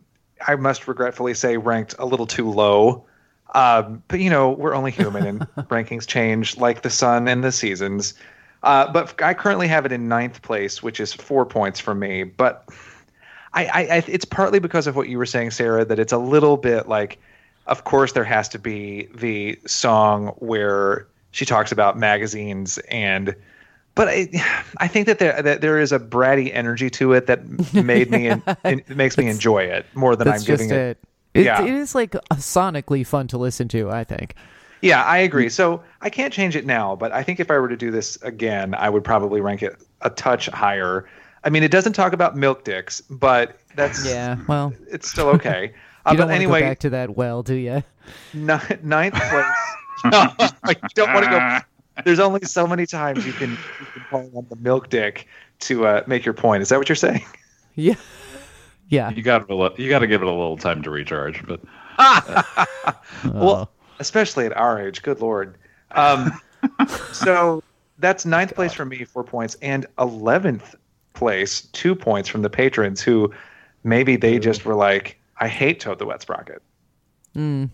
[0.46, 3.07] I must regretfully say, ranked a little too low.
[3.54, 5.40] Um, but you know, we're only human, and
[5.70, 8.14] rankings change like the sun and the seasons.
[8.64, 12.24] Uh, but I currently have it in ninth place, which is four points from me.
[12.24, 12.68] But
[13.54, 16.18] I, I, I, it's partly because of what you were saying, Sarah, that it's a
[16.18, 17.20] little bit like,
[17.68, 23.36] of course, there has to be the song where she talks about magazines and
[23.98, 24.30] but I,
[24.78, 28.28] I think that there that there is a bratty energy to it that made me
[28.64, 30.76] it makes me enjoy it more than I'm giving it.
[30.76, 30.98] it.
[31.38, 31.62] It, Yeah.
[31.64, 33.90] it is like sonically fun to listen to.
[33.90, 34.34] I think.
[34.82, 35.50] Yeah, I agree.
[35.50, 38.16] So I can't change it now, but I think if I were to do this
[38.22, 41.08] again, I would probably rank it a touch higher.
[41.44, 44.38] I mean, it doesn't talk about milk dicks, but that's Yeah.
[44.48, 45.74] Well, it's still okay.
[46.06, 47.84] Uh, you don't but want to anyway, go back to that well, do you?
[48.34, 49.46] ni- ninth place.
[50.06, 50.32] no,
[50.70, 51.60] you don't want to go.
[52.06, 55.28] There's only so many times you can you can call on the milk dick
[55.62, 56.62] to uh, make your point.
[56.62, 57.26] Is that what you're saying?
[57.76, 57.96] Yeah.
[58.90, 59.10] Yeah.
[59.12, 61.60] You got to you got to give it a little time to recharge, but
[63.26, 63.70] Well,
[64.00, 65.02] especially at our age.
[65.02, 65.58] Good lord.
[65.92, 66.40] Um,
[67.12, 67.64] so
[68.00, 70.76] that's ninth place for me, four points, and eleventh
[71.14, 73.34] place, two points from the patrons who
[73.84, 76.62] maybe they just were like, "I hate Toad the Wet Sprocket."
[77.36, 77.70] Mm.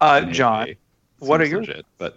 [0.00, 0.74] Uh, John,
[1.18, 2.16] what are your legit, but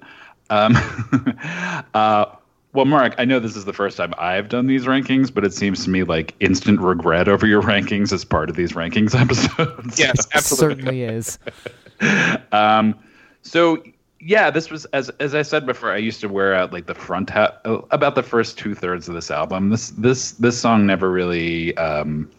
[0.49, 0.75] um,
[1.93, 2.25] uh,
[2.73, 5.53] well, Mark, I know this is the first time I've done these rankings, but it
[5.53, 9.99] seems to me like instant regret over your rankings as part of these rankings episodes.
[9.99, 10.83] yes, absolutely.
[10.83, 11.39] Certainly is.
[12.51, 12.97] Um,
[13.41, 13.83] so
[14.21, 15.91] yeah, this was as as I said before.
[15.91, 19.15] I used to wear out like the front half, about the first two thirds of
[19.15, 19.69] this album.
[19.69, 22.29] This this this song never really um,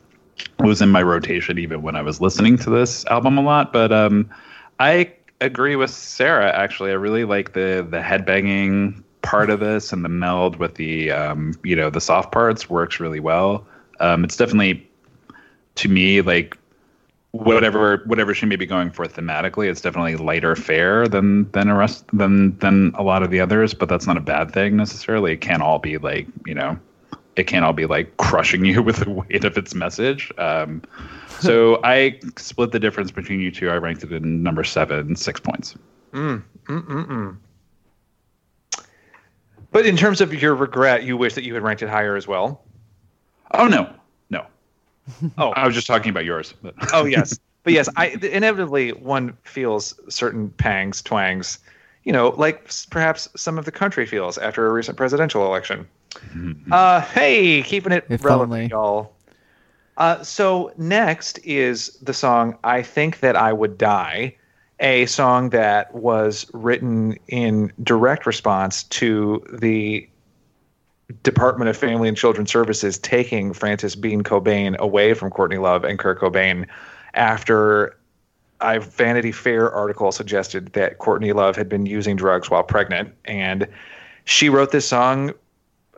[0.61, 3.73] was in my rotation, even when I was listening to this album a lot.
[3.73, 4.31] But um,
[4.79, 6.53] I agree with Sarah.
[6.53, 11.11] Actually, I really like the the headbanging part of this and the meld with the
[11.11, 13.67] um, you know the soft parts works really well.
[14.01, 14.87] Um, it's definitely
[15.77, 16.57] to me like
[17.33, 21.75] whatever whatever she may be going for thematically, it's definitely lighter fare than than a
[21.75, 23.75] rest than than a lot of the others.
[23.75, 25.33] But that's not a bad thing necessarily.
[25.33, 26.79] It can't all be like you know,
[27.37, 30.31] it can't all be like crushing you with the weight of its message.
[30.39, 30.83] Um,
[31.41, 33.71] so I split the difference between you two.
[33.71, 35.75] I ranked it in number seven, six points.
[39.73, 42.29] But in terms of your regret, you wish that you had ranked it higher as
[42.29, 42.63] well.
[43.53, 43.91] Oh no,
[44.31, 44.47] no.
[45.39, 45.51] Oh.
[45.51, 46.55] I was just talking about yours.
[46.63, 46.75] But.
[46.93, 51.59] Oh yes, but yes, I inevitably one feels certain pangs, twangs,
[52.05, 55.89] you know, like perhaps some of the country feels after a recent presidential election.
[56.71, 58.67] Uh, hey, keeping it If relevant, only.
[58.67, 59.13] y'all.
[59.97, 64.35] Uh, so next is the song "I Think That I Would Die,"
[64.83, 70.07] a song that was written in direct response to the
[71.23, 75.99] Department of Family and Children Services taking Frances Bean Cobain away from Courtney Love and
[75.99, 76.67] Kurt Cobain
[77.15, 77.97] after
[78.61, 83.15] a Vanity Fair article suggested that Courtney Love had been using drugs while pregnant.
[83.25, 83.69] And
[84.25, 85.33] she wrote this song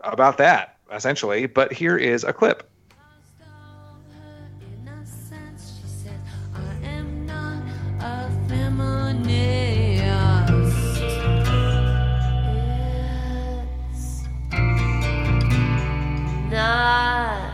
[0.02, 1.46] about that, essentially.
[1.46, 2.68] But here is a clip.
[16.84, 17.53] It's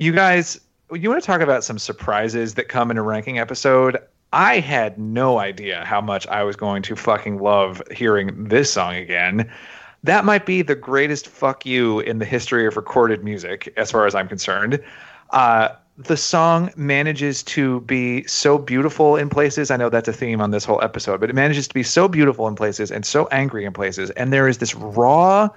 [0.00, 0.60] You guys,
[0.92, 3.98] you want to talk about some surprises that come in a ranking episode?
[4.32, 8.94] I had no idea how much I was going to fucking love hearing this song
[8.94, 9.50] again.
[10.04, 14.06] That might be the greatest fuck you in the history of recorded music, as far
[14.06, 14.80] as I'm concerned.
[15.30, 19.72] Uh, the song manages to be so beautiful in places.
[19.72, 22.06] I know that's a theme on this whole episode, but it manages to be so
[22.06, 24.10] beautiful in places and so angry in places.
[24.10, 25.48] And there is this raw,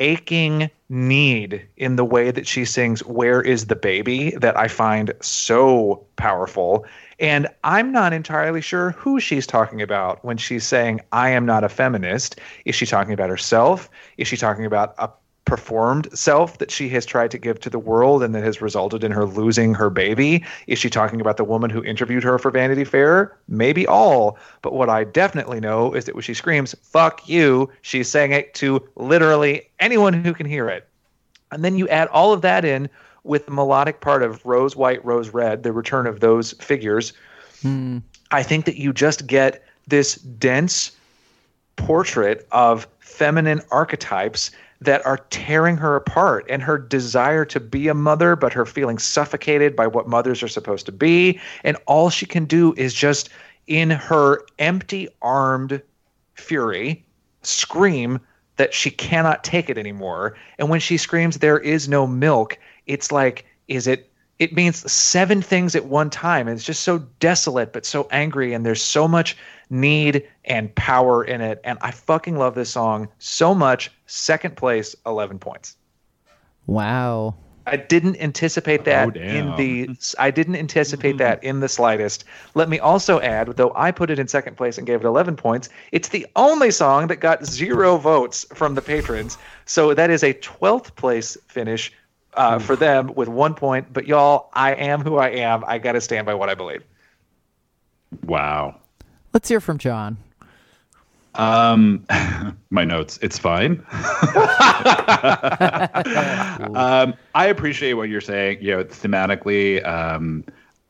[0.00, 5.12] aching need in the way that she sings Where is the Baby that I find
[5.20, 6.84] so powerful.
[7.20, 11.62] And I'm not entirely sure who she's talking about when she's saying, I am not
[11.62, 12.40] a feminist.
[12.64, 13.88] Is she talking about herself?
[14.16, 15.10] Is she talking about a
[15.50, 19.02] performed self that she has tried to give to the world and that has resulted
[19.02, 20.44] in her losing her baby?
[20.68, 23.36] Is she talking about the woman who interviewed her for Vanity Fair?
[23.48, 24.38] Maybe all.
[24.62, 28.54] But what I definitely know is that when she screams, fuck you, she's saying it
[28.54, 30.86] to literally anyone who can hear it.
[31.50, 32.88] And then you add all of that in
[33.24, 37.12] with the melodic part of Rose White, Rose Red, the return of those figures.
[37.60, 37.98] Hmm.
[38.30, 40.92] I think that you just get this dense
[41.74, 47.94] portrait of feminine archetypes that are tearing her apart and her desire to be a
[47.94, 51.38] mother, but her feeling suffocated by what mothers are supposed to be.
[51.64, 53.28] And all she can do is just,
[53.66, 55.82] in her empty armed
[56.34, 57.04] fury,
[57.42, 58.18] scream
[58.56, 60.36] that she cannot take it anymore.
[60.58, 64.09] And when she screams, there is no milk, it's like, is it?
[64.40, 66.48] It means seven things at one time.
[66.48, 68.54] And it's just so desolate, but so angry.
[68.54, 69.36] And there's so much
[69.68, 71.60] need and power in it.
[71.62, 73.92] And I fucking love this song so much.
[74.06, 75.76] Second place, 11 points.
[76.66, 77.34] Wow.
[77.66, 82.24] I didn't anticipate that Oh, in the I didn't anticipate that in the slightest.
[82.54, 85.36] Let me also add, though I put it in second place and gave it 11
[85.36, 89.36] points, it's the only song that got zero votes from the patrons.
[89.66, 91.92] So that is a 12th place finish
[92.34, 93.92] uh, for them with one point.
[93.92, 95.64] But y'all, I am who I am.
[95.66, 96.82] I got to stand by what I believe.
[98.24, 98.76] Wow.
[99.32, 100.16] Let's hear from John.
[101.36, 102.04] Um,
[102.70, 103.18] my notes.
[103.22, 103.84] It's fine.
[106.74, 108.58] um, I appreciate what you're saying.
[108.60, 110.44] You know, thematically, um,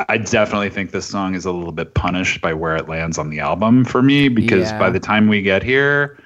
[0.09, 3.29] I definitely think this song is a little bit punished by where it lands on
[3.29, 4.79] the album for me because Yeah.
[4.79, 6.19] by the time we get here,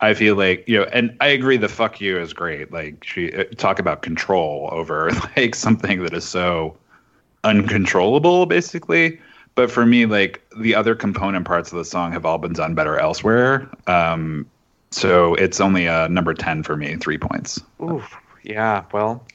[0.00, 1.56] I feel like you know, and I agree.
[1.56, 2.72] The "fuck you" is great.
[2.72, 6.76] Like she uh, talk about control over like something that is so
[7.44, 9.20] uncontrollable, basically.
[9.54, 12.74] But for me, like the other component parts of the song have all been done
[12.74, 13.68] better elsewhere.
[13.86, 14.46] Um,
[14.90, 17.60] so it's only a number ten for me, three points.
[17.82, 18.16] Oof.
[18.42, 18.84] Yeah.
[18.92, 19.26] Well,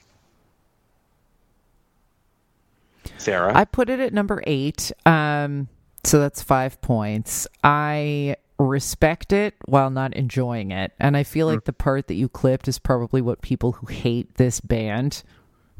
[3.17, 3.55] Sarah.
[3.55, 4.91] I put it at number eight.
[5.05, 5.67] Um,
[6.03, 7.47] so that's five points.
[7.63, 10.93] I respect it while not enjoying it.
[10.99, 14.35] And I feel like the part that you clipped is probably what people who hate
[14.35, 15.23] this band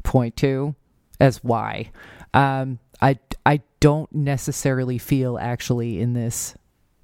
[0.02, 0.74] point to
[1.18, 1.90] as why.
[2.34, 6.54] Um, I, I don't necessarily feel actually in this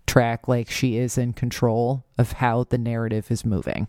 [0.06, 3.88] track like she is in control of how the narrative is moving.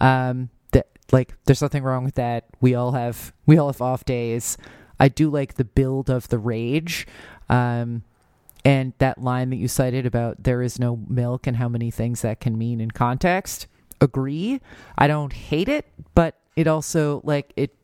[0.00, 2.44] Um, that like there's nothing wrong with that.
[2.60, 4.58] We all have we all have off days.
[5.00, 7.06] I do like the build of the rage.
[7.48, 8.02] Um,
[8.64, 12.22] and that line that you cited about there is no milk and how many things
[12.22, 13.66] that can mean in context.
[14.00, 14.60] Agree.
[14.98, 17.74] I don't hate it, but it also like it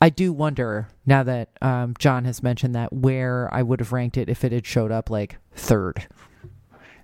[0.00, 4.16] I do wonder now that um, John has mentioned that where I would have ranked
[4.16, 6.06] it if it had showed up like third.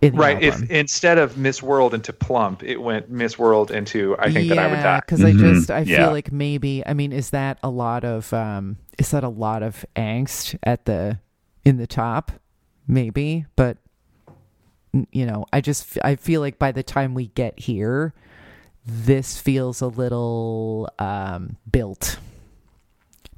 [0.01, 0.43] In the right.
[0.45, 0.65] album.
[0.65, 4.59] If instead of Miss World into Plump, it went Miss World into I think that
[4.59, 5.01] I would die.
[5.01, 5.39] Because I Mhm.
[5.39, 5.97] just I Yeah.
[6.05, 9.63] feel like maybe I mean is that a lot of um is that a lot
[9.65, 11.19] of angst at the
[11.65, 12.31] in the top
[12.89, 13.77] maybe but
[15.13, 18.15] you know I just I feel like by the time we get here
[18.85, 22.19] this feels a little um built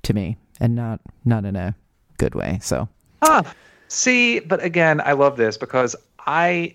[0.03, 1.75] to me and not not in a
[2.19, 2.89] good way so.
[3.23, 3.53] Ah,
[3.89, 5.97] see, but again, I love this because
[6.27, 6.75] I,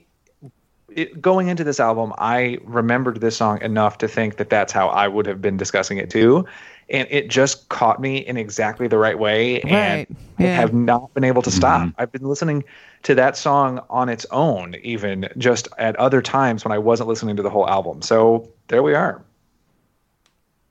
[0.89, 4.89] it, going into this album, I remembered this song enough to think that that's how
[4.89, 6.45] I would have been discussing it too,
[6.89, 11.13] and it just caught me in exactly the right way, Right, and I have not
[11.13, 11.57] been able to mm-hmm.
[11.57, 11.89] stop.
[11.97, 12.63] I've been listening
[13.03, 17.35] to that song on its own, even just at other times when I wasn't listening
[17.37, 18.01] to the whole album.
[18.01, 19.23] So there we are.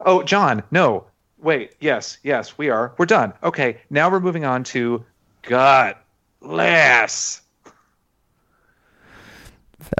[0.00, 1.06] Oh, John, no.
[1.38, 2.94] Wait, yes, yes, we are.
[2.96, 3.32] We're done.
[3.42, 5.04] Okay, now we're moving on to
[5.42, 7.40] Gutless.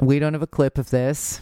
[0.01, 1.41] We don't have a clip of this.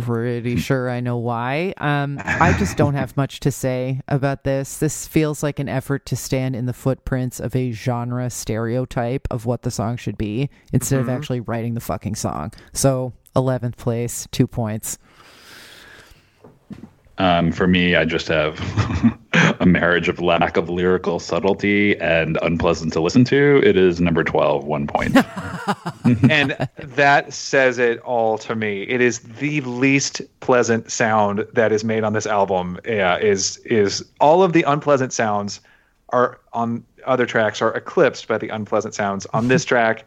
[0.00, 1.74] Pretty sure I know why.
[1.76, 4.78] Um, I just don't have much to say about this.
[4.78, 9.44] This feels like an effort to stand in the footprints of a genre stereotype of
[9.44, 12.52] what the song should be instead of actually writing the fucking song.
[12.72, 14.98] So, 11th place, two points.
[17.18, 18.58] Um, for me, I just have
[19.60, 23.60] a marriage of lack of lyrical subtlety and unpleasant to listen to.
[23.64, 25.16] It is number 12, one point.
[26.30, 28.82] and that says it all to me.
[28.82, 32.78] It is the least pleasant sound that is made on this album.
[32.84, 35.60] Yeah, is is all of the unpleasant sounds
[36.10, 40.04] are on other tracks are eclipsed by the unpleasant sounds on this track.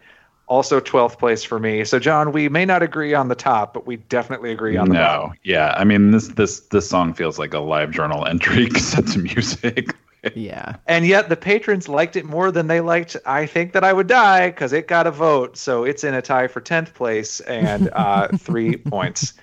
[0.48, 1.84] Also 12th place for me.
[1.84, 4.94] So John, we may not agree on the top, but we definitely agree on the
[4.96, 5.34] no, bottom.
[5.44, 5.74] yeah.
[5.78, 9.96] I mean, this this this song feels like a live journal entry set to music.
[10.34, 10.78] Yeah.
[10.88, 14.08] And yet the patrons liked it more than they liked I Think That I Would
[14.08, 15.58] Die because it got a vote.
[15.58, 19.34] So it's in a tie for 10th place and uh, three points.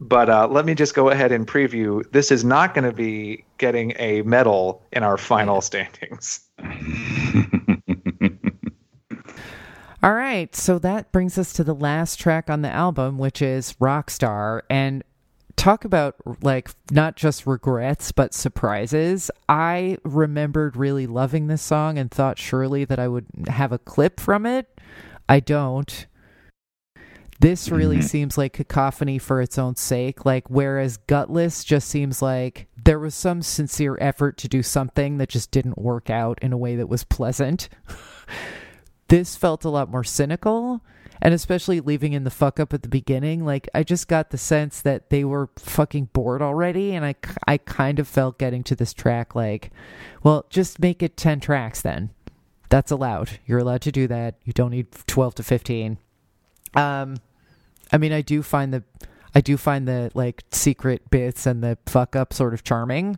[0.00, 2.08] But uh, let me just go ahead and preview.
[2.12, 6.40] This is not going to be getting a medal in our final standings.
[10.00, 13.72] All right, so that brings us to the last track on the album, which is
[13.74, 14.60] Rockstar.
[14.70, 15.02] And
[15.56, 19.28] talk about like not just regrets, but surprises.
[19.48, 24.20] I remembered really loving this song and thought surely that I would have a clip
[24.20, 24.80] from it.
[25.28, 26.06] I don't.
[27.40, 28.06] This really mm-hmm.
[28.06, 30.24] seems like cacophony for its own sake.
[30.24, 35.28] Like, whereas Gutless just seems like there was some sincere effort to do something that
[35.28, 37.68] just didn't work out in a way that was pleasant.
[39.08, 40.80] this felt a lot more cynical
[41.20, 44.38] and especially leaving in the fuck up at the beginning like i just got the
[44.38, 47.14] sense that they were fucking bored already and i
[47.46, 49.70] i kind of felt getting to this track like
[50.22, 52.10] well just make it 10 tracks then.
[52.70, 53.40] That's allowed.
[53.46, 54.34] You're allowed to do that.
[54.44, 55.98] You don't need 12 to 15
[56.74, 57.16] um
[57.90, 58.82] i mean i do find the
[59.34, 63.16] i do find the like secret bits and the fuck up sort of charming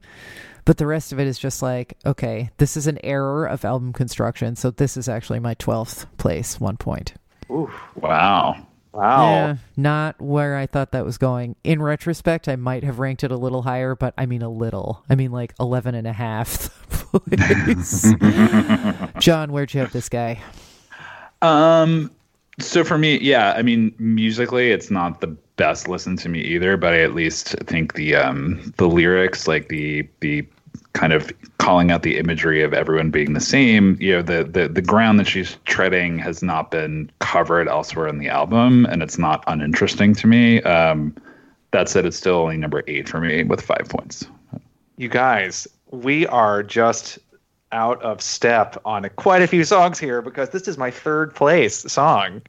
[0.65, 3.93] but the rest of it is just like okay this is an error of album
[3.93, 7.15] construction so this is actually my 12th place one point.
[7.49, 8.67] Wow.
[8.93, 9.25] Wow.
[9.25, 11.57] yeah not where i thought that was going.
[11.65, 15.05] In retrospect i might have ranked it a little higher but i mean a little.
[15.09, 16.69] I mean like 11 and a half
[17.31, 18.13] place
[19.19, 20.41] john where'd you have this guy?
[21.43, 22.11] Um,
[22.59, 26.77] so for me, yeah, I mean, musically, it's not the best listen to me either,
[26.77, 30.47] but I at least think the um the lyrics, like the the
[30.93, 34.69] kind of calling out the imagery of everyone being the same, you know, the the
[34.69, 39.19] the ground that she's treading has not been covered elsewhere in the album, and it's
[39.19, 40.63] not uninteresting to me.
[40.63, 41.15] Um,
[41.73, 44.27] that said, it's still only number eight for me with five points.
[44.97, 47.19] You guys, we are just
[47.73, 51.77] out of step on quite a few songs here because this is my third place
[51.93, 52.43] song.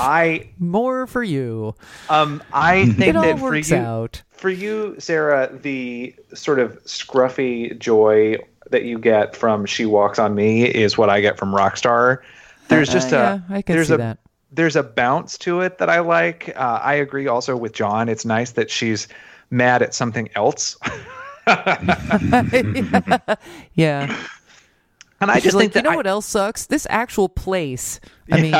[0.00, 1.74] I more for you
[2.08, 8.36] um I think that for you out for you, Sarah, the sort of scruffy joy
[8.70, 12.18] that you get from "She Walks on Me" is what I get from Rockstar.
[12.68, 14.18] There's just Uh, a yeah, there's a that.
[14.52, 16.52] there's a bounce to it that I like.
[16.54, 18.08] Uh, I agree also with John.
[18.08, 19.08] It's nice that she's
[19.50, 20.76] mad at something else,
[23.74, 24.16] yeah
[25.20, 26.66] and I She's just like, think that you know I- what else sucks?
[26.66, 27.98] This actual place.
[28.30, 28.54] I mean,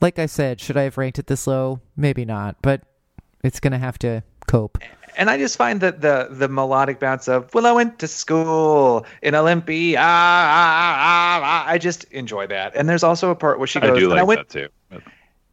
[0.00, 1.80] like I said, should I have ranked it this low?
[1.96, 2.82] Maybe not, but
[3.44, 4.78] it's gonna have to cope.
[5.16, 9.06] and I just find that the the melodic bounce of "Well, I went to school
[9.22, 12.74] in Olympia," ah, ah, ah, ah, I just enjoy that.
[12.74, 15.00] And there's also a part where she I goes, do "And I went that too.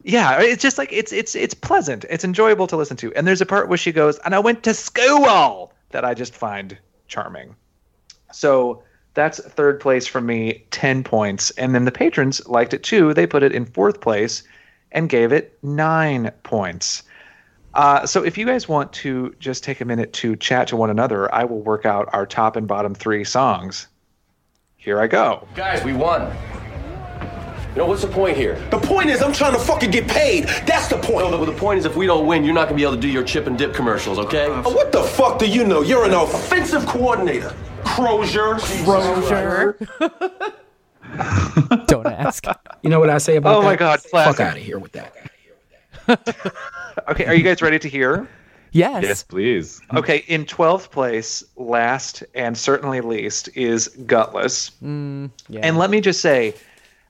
[0.04, 2.06] Yeah, it's just like it's it's it's pleasant.
[2.10, 3.14] It's enjoyable to listen to.
[3.14, 6.34] And there's a part where she goes, "And I went to school," that I just
[6.34, 7.56] find charming.
[8.32, 8.84] So
[9.14, 11.50] that's third place for me, ten points.
[11.52, 13.14] And then the patrons liked it too.
[13.14, 14.44] They put it in fourth place
[14.92, 17.04] and gave it nine points.
[17.74, 20.90] Uh, so if you guys want to just take a minute to chat to one
[20.90, 23.88] another, I will work out our top and bottom three songs.
[24.78, 25.48] Here I go.
[25.56, 26.36] Guys, we won.
[27.76, 28.56] You know, what's the point here?
[28.72, 30.46] The point is, I'm trying to fucking get paid.
[30.66, 31.30] That's the point.
[31.30, 33.00] No, the, the point is, if we don't win, you're not gonna be able to
[33.02, 34.48] do your chip and dip commercials, okay?
[34.48, 35.82] Uh, What the fuck do you know?
[35.82, 37.56] You're an offensive coordinator.
[37.86, 38.56] Crozier.
[38.84, 39.78] Crozier.
[41.88, 42.46] Don't ask.
[42.84, 43.66] You know what I say about Oh that?
[43.68, 45.14] my God, Fuck out of here with that.
[47.08, 48.28] Okay, are you guys ready to hear?
[48.72, 49.04] Yes.
[49.04, 49.80] Yes, please.
[49.96, 54.72] Okay, in 12th place, last and certainly least, is Gutless.
[54.82, 55.60] Yeah.
[55.64, 56.56] And let me just say,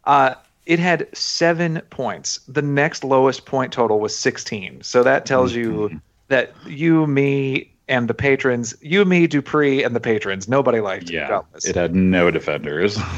[0.03, 0.35] uh,
[0.69, 2.41] it had seven points.
[2.47, 4.83] The next lowest point total was 16.
[4.83, 9.99] So that tells you that you, me, and the patrons, you, me, Dupree, and the
[9.99, 11.65] patrons, nobody liked Yeah, Gutless.
[11.65, 12.97] it had no defenders.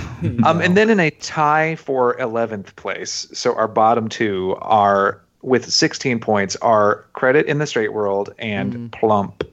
[0.45, 5.69] Um, and then in a tie for 11th place, so our bottom two are with
[5.69, 9.43] 16 points are Credit in the Straight World and Plump.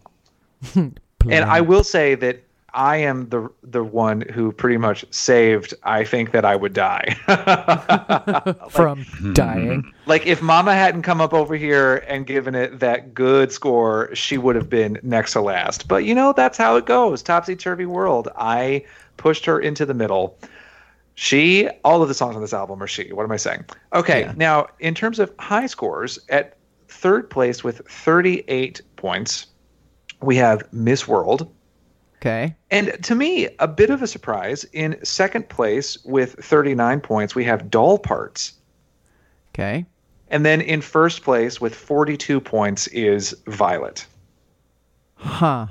[0.74, 2.44] And I will say that
[2.78, 7.16] I am the the one who pretty much saved I think that I would die.
[8.70, 9.32] From hmm.
[9.32, 9.92] dying.
[10.06, 14.38] like if Mama hadn't come up over here and given it that good score, she
[14.38, 15.88] would have been next to last.
[15.88, 17.20] But you know, that's how it goes.
[17.20, 18.28] Topsy turvy world.
[18.36, 18.84] I
[19.16, 20.38] pushed her into the middle.
[21.16, 23.12] She, all of the songs on this album are she.
[23.12, 23.64] What am I saying?
[23.92, 24.34] Okay, Yeah.
[24.36, 26.56] now in terms of high scores, at
[26.86, 29.48] third place with 38 points,
[30.22, 31.52] we have Miss World.
[32.20, 32.56] Okay.
[32.70, 34.64] And to me, a bit of a surprise.
[34.72, 38.54] In second place with 39 points, we have Doll Parts.
[39.54, 39.86] Okay.
[40.28, 44.06] And then in first place with 42 points is Violet.
[45.14, 45.68] Huh.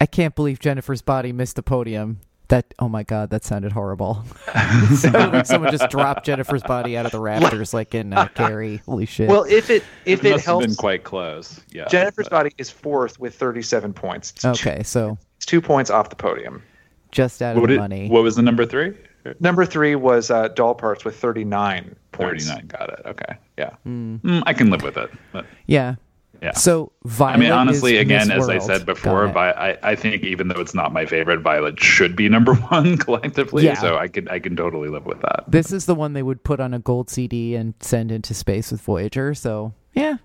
[0.00, 2.20] I can't believe Jennifer's body missed the podium.
[2.48, 4.24] That oh my god, that sounded horrible.
[4.96, 8.82] sounded like someone just dropped Jennifer's body out of the rafters, like in uh, Carrie.
[8.84, 9.28] Holy shit!
[9.28, 11.60] Well, if it if it it must have helps, been quite close.
[11.70, 11.88] Yeah.
[11.88, 14.32] Jennifer's but- body is fourth with 37 points.
[14.32, 16.62] It's two- okay, so it's two points off the podium.
[17.10, 18.08] just out of What, the did- money.
[18.08, 18.94] what was the number three?
[19.40, 22.46] Number three was uh, Doll Parts with 39 points.
[22.48, 22.66] 39.
[22.68, 23.02] Got it.
[23.06, 23.36] Okay.
[23.58, 23.70] Yeah.
[23.86, 25.10] Mm, I can live with it.
[25.32, 25.94] But, yeah.
[26.40, 26.52] yeah.
[26.52, 27.34] So Violet.
[27.34, 30.46] I mean, honestly, is again, Miss as I said before, Vi- I, I think even
[30.48, 33.64] though it's not my favorite, Violet should be number one collectively.
[33.64, 33.74] Yeah.
[33.80, 35.44] So I can I can totally live with that.
[35.48, 38.70] this is the one they would put on a gold CD and send into space
[38.72, 39.34] with Voyager.
[39.34, 40.16] So yeah,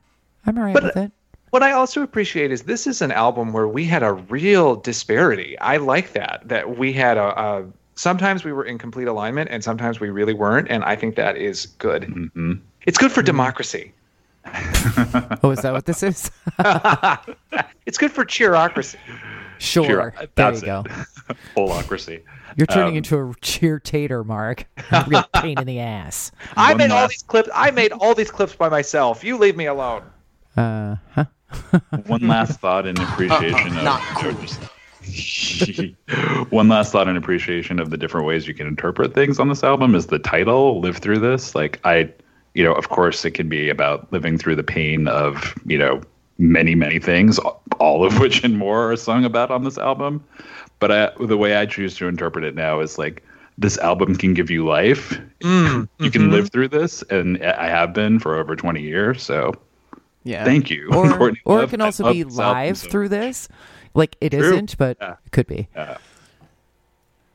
[0.45, 1.11] I'm alright with it.
[1.51, 5.57] What I also appreciate is this is an album where we had a real disparity.
[5.59, 7.65] I like that that we had a, a
[7.95, 11.37] sometimes we were in complete alignment and sometimes we really weren't, and I think that
[11.37, 12.03] is good.
[12.03, 12.53] Mm-hmm.
[12.85, 13.93] It's good for democracy.
[15.43, 16.31] Oh, is that what this is?
[17.85, 18.97] It's good for cheerocracy.
[19.59, 19.85] sure.
[19.85, 20.83] Sure, There that's you go.
[21.29, 21.37] it.
[21.55, 22.21] Holocracy.
[22.57, 24.65] You're turning Um, into a cheer tater, Mark.
[24.91, 26.31] A real pain in the ass.
[26.57, 27.49] I One made all these clips.
[27.53, 29.23] I made all these clips by myself.
[29.23, 30.03] You leave me alone.
[30.57, 31.25] Uh, huh?
[32.05, 34.33] One last thought in appreciation of not cool.
[36.49, 39.63] One last thought in appreciation of the different ways you can interpret things on this
[39.63, 42.11] album is the title "Live Through This." Like I,
[42.53, 46.01] you know, of course, it can be about living through the pain of you know
[46.37, 47.39] many many things,
[47.79, 50.23] all of which and more are sung about on this album.
[50.79, 53.23] But I, the way I choose to interpret it now is like
[53.57, 55.19] this album can give you life.
[55.39, 56.31] Mm, you can mm-hmm.
[56.31, 59.23] live through this, and I have been for over twenty years.
[59.23, 59.53] So
[60.27, 60.43] Yeah.
[60.43, 63.47] Thank you, Or, Courtney or it can also be this live so through this.
[63.93, 64.59] Like it True.
[64.61, 65.15] not but Yeah.
[65.25, 65.67] it could be.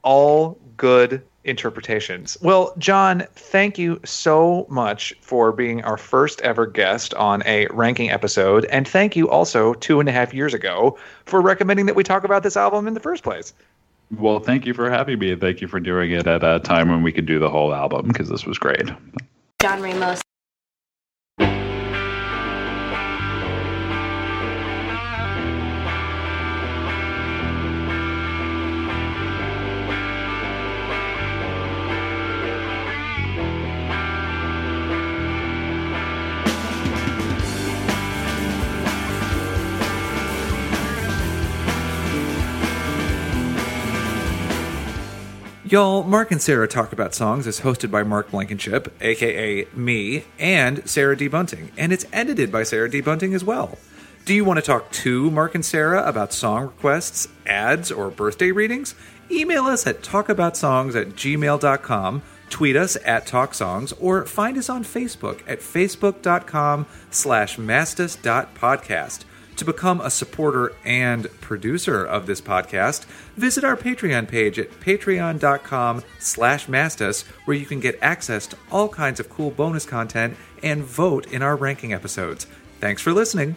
[0.03, 2.37] all good interpretations.
[2.41, 8.11] Well, John, thank you so much for being our first ever guest on a ranking
[8.11, 8.65] episode.
[8.67, 12.25] And thank you also two and a half years ago for recommending that we talk
[12.25, 13.53] about this album in the first place.
[14.19, 16.91] Well, thank you for having me, and thank you for doing it at a time
[16.91, 18.91] when we could do the whole album because this was great.
[19.61, 20.21] John Ramos.
[45.73, 50.87] Y'all, Mark and Sarah Talk About Songs is hosted by Mark Blankenship, aka me, and
[50.87, 51.29] Sarah D.
[51.29, 53.01] Bunting, and it's edited by Sarah D.
[53.01, 53.79] Bunting as well.
[54.27, 58.51] Do you want to talk to Mark and Sarah about song requests, ads, or birthday
[58.51, 58.95] readings?
[59.31, 65.41] Email us at talkaboutsongs at gmail.com, tweet us at talksongs, or find us on Facebook
[65.49, 69.25] at facebook.com slash mastas.podcast.
[69.57, 73.05] To become a supporter and producer of this podcast,
[73.37, 78.89] visit our Patreon page at patreon.com slash mastas, where you can get access to all
[78.89, 82.47] kinds of cool bonus content and vote in our ranking episodes.
[82.81, 83.57] Thanks for listening.